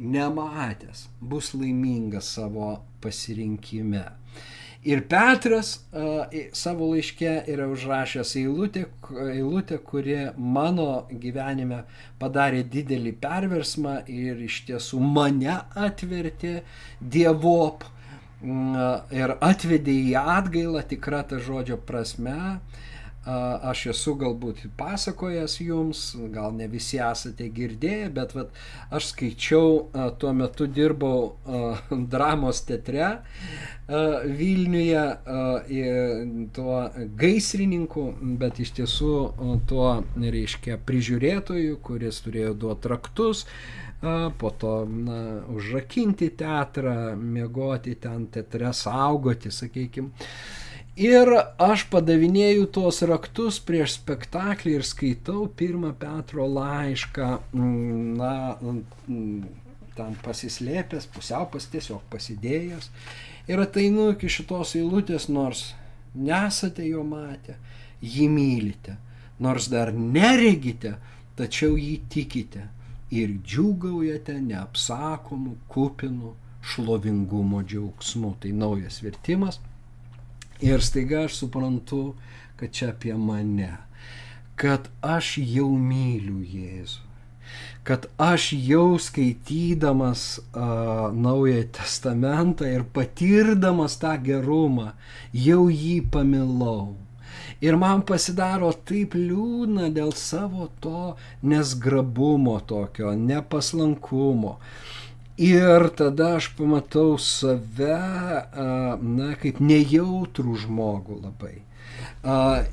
nematęs, 0.00 1.10
bus 1.20 1.52
laimingas 1.52 2.32
savo 2.38 2.78
pasirinkime. 3.04 4.06
Ir 4.88 5.02
Petras 5.04 5.74
uh, 5.92 6.30
savo 6.56 6.86
laiške 6.94 7.32
yra 7.52 7.66
užrašęs 7.68 8.30
eilutę, 8.40 8.86
eilutę, 9.34 9.78
kuri 9.84 10.16
mano 10.38 10.88
gyvenime 11.12 11.82
padarė 12.20 12.62
didelį 12.72 13.12
perversmą 13.20 13.98
ir 14.08 14.40
iš 14.46 14.62
tiesų 14.70 15.02
mane 15.04 15.58
atvertė 15.76 16.54
dievop 17.00 17.84
uh, 17.84 19.04
ir 19.12 19.36
atvedė 19.36 19.98
į 20.08 20.16
atgailą 20.22 20.86
tikrą 20.94 21.24
tą 21.28 21.42
žodžio 21.50 21.76
prasme. 21.90 22.38
Uh, 22.38 22.87
aš 23.26 23.86
esu 23.92 24.14
galbūt 24.20 24.62
pasakojęs 24.78 25.58
jums, 25.60 26.02
gal 26.32 26.54
ne 26.56 26.68
visi 26.70 27.00
esate 27.02 27.48
girdėję, 27.52 28.08
bet 28.14 28.34
vat, 28.36 28.54
aš 28.94 29.10
skaičiau, 29.12 29.88
tuo 30.20 30.32
metu 30.32 30.66
dirbau 30.66 31.34
dramos 32.14 32.62
teatre 32.68 33.18
Vilniuje 33.88 35.02
tuo 36.52 36.78
gaisrininku, 37.16 38.02
bet 38.40 38.60
iš 38.60 38.74
tiesų 38.76 39.12
tuo, 39.70 39.86
reiškia, 40.20 40.76
prižiūrėtoju, 40.84 41.78
kuris 41.80 42.20
turėjo 42.26 42.52
duoti 42.52 42.90
raktus, 42.92 43.46
po 44.38 44.50
to 44.60 44.74
na, 44.84 45.40
užrakinti 45.56 46.28
teatrą, 46.36 47.16
miegoti 47.16 47.96
ten 47.98 48.28
teatre, 48.28 48.74
saugoti, 48.76 49.50
sakykime. 49.50 50.12
Ir 50.98 51.28
aš 51.62 51.84
padavinėju 51.92 52.64
tuos 52.74 52.96
raktus 53.06 53.60
prieš 53.62 54.00
spektaklį 54.00 54.72
ir 54.80 54.86
skaitau 54.86 55.44
pirmą 55.60 55.92
Petro 55.94 56.48
laišką, 56.50 57.28
mm, 57.54 58.16
na, 58.18 58.30
mm, 58.58 59.44
ten 59.94 60.16
pasislėpęs, 60.24 61.06
pusiau 61.14 61.46
pas 61.52 61.68
tiesiog 61.70 62.02
pasidėjęs. 62.10 62.90
Ir 63.46 63.62
ateinu 63.62 64.08
iki 64.16 64.26
šitos 64.26 64.74
eilutės, 64.80 65.28
nors 65.30 65.68
nesate 66.14 66.88
jo 66.88 67.04
matę, 67.06 67.54
jį 68.02 68.26
mylite, 68.34 68.96
nors 69.38 69.70
dar 69.70 69.94
neregite, 69.94 70.96
tačiau 71.38 71.78
jį 71.78 71.94
tikite 72.10 72.66
ir 73.14 73.38
džiūgaujate 73.38 74.34
neapsakomu, 74.50 75.54
kupinu 75.70 76.34
šlovingumo 76.62 77.62
džiaugsmu. 77.62 78.34
Tai 78.42 78.52
naujas 78.66 78.98
vertimas. 79.06 79.62
Ir 80.60 80.82
staiga 80.82 81.24
aš 81.24 81.36
suprantu, 81.38 82.14
kad 82.56 82.72
čia 82.74 82.88
apie 82.90 83.14
mane, 83.14 83.76
kad 84.58 84.88
aš 85.06 85.36
jau 85.38 85.68
myliu 85.78 86.40
Jėzų, 86.42 87.04
kad 87.86 88.08
aš 88.18 88.48
jau 88.66 88.98
skaitydamas 88.98 90.24
uh, 90.38 91.14
Naująją 91.14 91.68
Testamentą 91.78 92.66
ir 92.66 92.82
patirdamas 92.92 94.00
tą 94.02 94.16
gerumą, 94.18 94.90
jau 95.32 95.68
jį 95.70 96.00
pamilau. 96.10 96.96
Ir 97.62 97.78
man 97.78 98.02
pasidaro 98.06 98.72
taip 98.86 99.14
liūdna 99.18 99.92
dėl 99.94 100.10
savo 100.14 100.68
to 100.82 101.14
nesgrabumo 101.42 102.58
tokio, 102.66 103.14
nepaslankumo. 103.14 104.58
Ir 105.38 105.88
tada 105.94 106.32
aš 106.36 106.48
pamatau 106.58 107.14
save, 107.22 107.98
na, 108.98 109.28
kaip 109.38 109.60
nejautrų 109.62 110.56
žmogų 110.64 111.18
labai. 111.22 111.52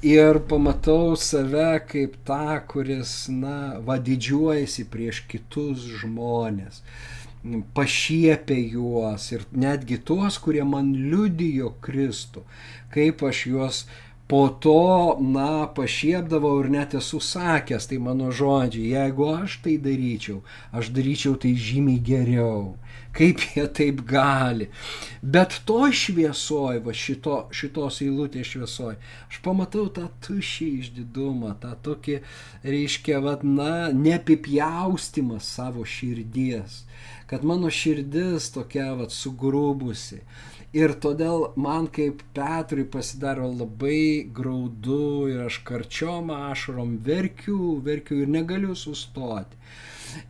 Ir 0.01 0.39
pamatau 0.49 1.13
save 1.13 1.67
kaip 1.91 2.15
tą, 2.25 2.57
kuris, 2.71 3.27
na, 3.29 3.77
vadidžiuojasi 3.85 4.87
prieš 4.89 5.21
kitus 5.29 5.85
žmonės, 6.01 6.81
pašiepia 7.77 8.57
juos 8.73 9.29
ir 9.35 9.45
netgi 9.53 9.99
tuos, 10.01 10.39
kurie 10.41 10.65
man 10.65 10.89
liudijo 10.97 11.75
Kristų, 11.85 12.41
kaip 12.95 13.21
aš 13.29 13.45
juos 13.51 13.83
uh, 13.85 14.04
po 14.27 14.49
to, 14.49 15.17
na, 15.21 15.67
pašiepdavau 15.67 16.63
ir 16.63 16.69
net 16.73 16.95
esu 16.97 17.19
sakęs, 17.21 17.85
tai 17.89 17.99
mano 18.01 18.31
žodžiai, 18.33 18.95
jeigu 18.95 19.27
aš 19.35 19.59
tai 19.61 19.75
daryčiau, 19.77 20.41
aš 20.73 20.89
daryčiau 20.95 21.37
tai 21.37 21.53
žymiai 21.53 22.01
geriau. 22.01 22.73
Kaip 23.15 23.39
jie 23.39 23.63
taip 23.71 24.01
gali. 24.03 24.65
Bet 25.23 25.61
to 25.63 25.85
šviesoj, 25.87 26.81
va 26.83 26.91
šito, 26.91 27.45
šitos 27.55 28.01
eilutės 28.03 28.49
šviesoj, 28.49 28.97
aš 29.29 29.39
pamatau 29.45 29.85
tą 29.93 30.09
tušį 30.25 30.67
išdidumą, 30.81 31.53
tą 31.61 31.77
tokį, 31.85 32.17
reiškia, 32.65 33.21
va, 33.23 33.37
na, 33.45 33.93
neapipjaustimą 33.95 35.39
savo 35.39 35.85
širdies. 35.87 36.81
Kad 37.29 37.43
mano 37.43 37.71
širdis 37.73 38.51
tokia, 38.53 38.91
va, 38.99 39.09
sugrubusi 39.09 40.21
Ir 40.75 40.91
todėl 40.99 41.53
man 41.55 41.85
kaip 41.95 42.19
Petrui 42.35 42.83
pasidaro 42.91 43.45
labai 43.47 44.27
graudu 44.39 45.29
ir 45.31 45.45
aš 45.45 45.61
karčiom 45.69 46.33
ašarom 46.35 46.97
verkiu, 47.05 47.77
verkiu 47.85 48.17
ir 48.25 48.33
negaliu 48.33 48.75
sustoti. 48.75 49.55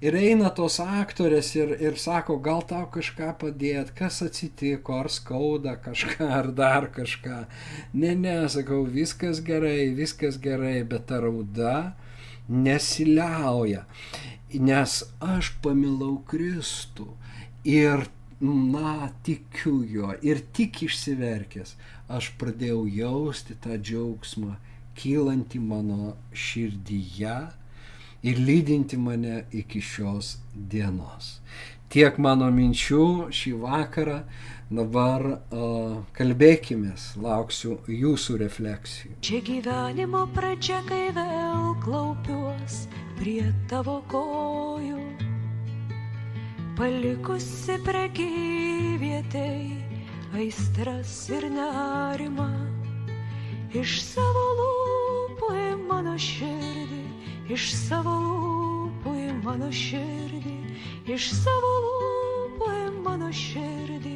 Ir 0.06 0.18
eina 0.20 0.52
tos 0.60 0.78
aktorės 0.84 1.50
ir, 1.58 1.74
ir 1.82 1.98
sako, 2.02 2.38
gal 2.46 2.62
tau 2.70 2.86
kažką 2.94 3.32
padėti, 3.42 3.96
kas 3.98 4.22
atsitiko, 4.26 5.00
ar 5.02 5.10
skauda 5.14 5.76
kažką, 5.82 6.30
ar 6.40 6.52
dar 6.62 6.92
kažką. 6.94 7.42
Ne, 7.98 8.14
ne, 8.14 8.38
sakau, 8.54 8.84
viskas 9.00 9.42
gerai, 9.50 9.96
viskas 9.98 10.38
gerai, 10.42 10.78
bet 10.94 11.10
ta 11.10 11.24
rauda 11.26 11.76
nesiliauja. 12.50 13.86
Nes 14.56 15.02
aš 15.20 15.52
pamilau 15.64 16.20
Kristų. 16.30 17.10
Ir 17.66 18.06
na, 18.40 19.10
tikiu 19.26 19.80
juo 19.90 20.14
ir 20.22 20.42
tik 20.54 20.84
išsiverkęs 20.86 21.76
aš 22.12 22.30
pradėjau 22.40 22.84
jausti 22.92 23.56
tą 23.62 23.78
džiaugsmą 23.82 24.56
kylantį 24.96 25.62
mano 25.64 26.16
širdyje 26.32 27.38
ir 28.26 28.42
lydinti 28.42 28.98
mane 28.98 29.46
iki 29.52 29.82
šios 29.82 30.36
dienos. 30.54 31.40
Tiek 31.90 32.18
mano 32.22 32.48
minčių 32.52 33.32
šį 33.34 33.54
vakarą, 33.62 34.22
dabar 34.70 35.26
uh, 35.26 36.00
kalbėkime, 36.18 36.96
lauksiu 37.22 37.78
jūsų 37.92 38.40
refleksijų. 38.42 39.16
Čia 39.26 39.42
gyvenimo 39.46 40.26
pradžia, 40.34 40.82
kai 40.90 41.10
vėl 41.16 41.76
klaupiuos 41.86 42.86
prie 43.20 43.54
tavo 43.70 44.02
kojų 44.12 45.00
palikusi 46.76 47.78
prekyvietei 47.86 49.78
aistras 50.36 51.30
ir 51.32 51.48
nerimą. 51.48 52.50
Iš 53.76 53.94
savo 54.04 54.44
lūpų 54.60 55.52
į 55.60 55.70
mano 55.88 56.16
širdį, 56.20 57.02
iš 57.56 57.70
savo 57.76 58.16
lūpų 58.26 59.16
į 59.24 59.30
mano 59.46 59.70
širdį, 59.72 60.58
iš 61.16 61.30
savo 61.38 61.72
lūpų 61.86 62.70
į 62.82 62.86
mano 63.08 63.32
širdį, 63.32 64.16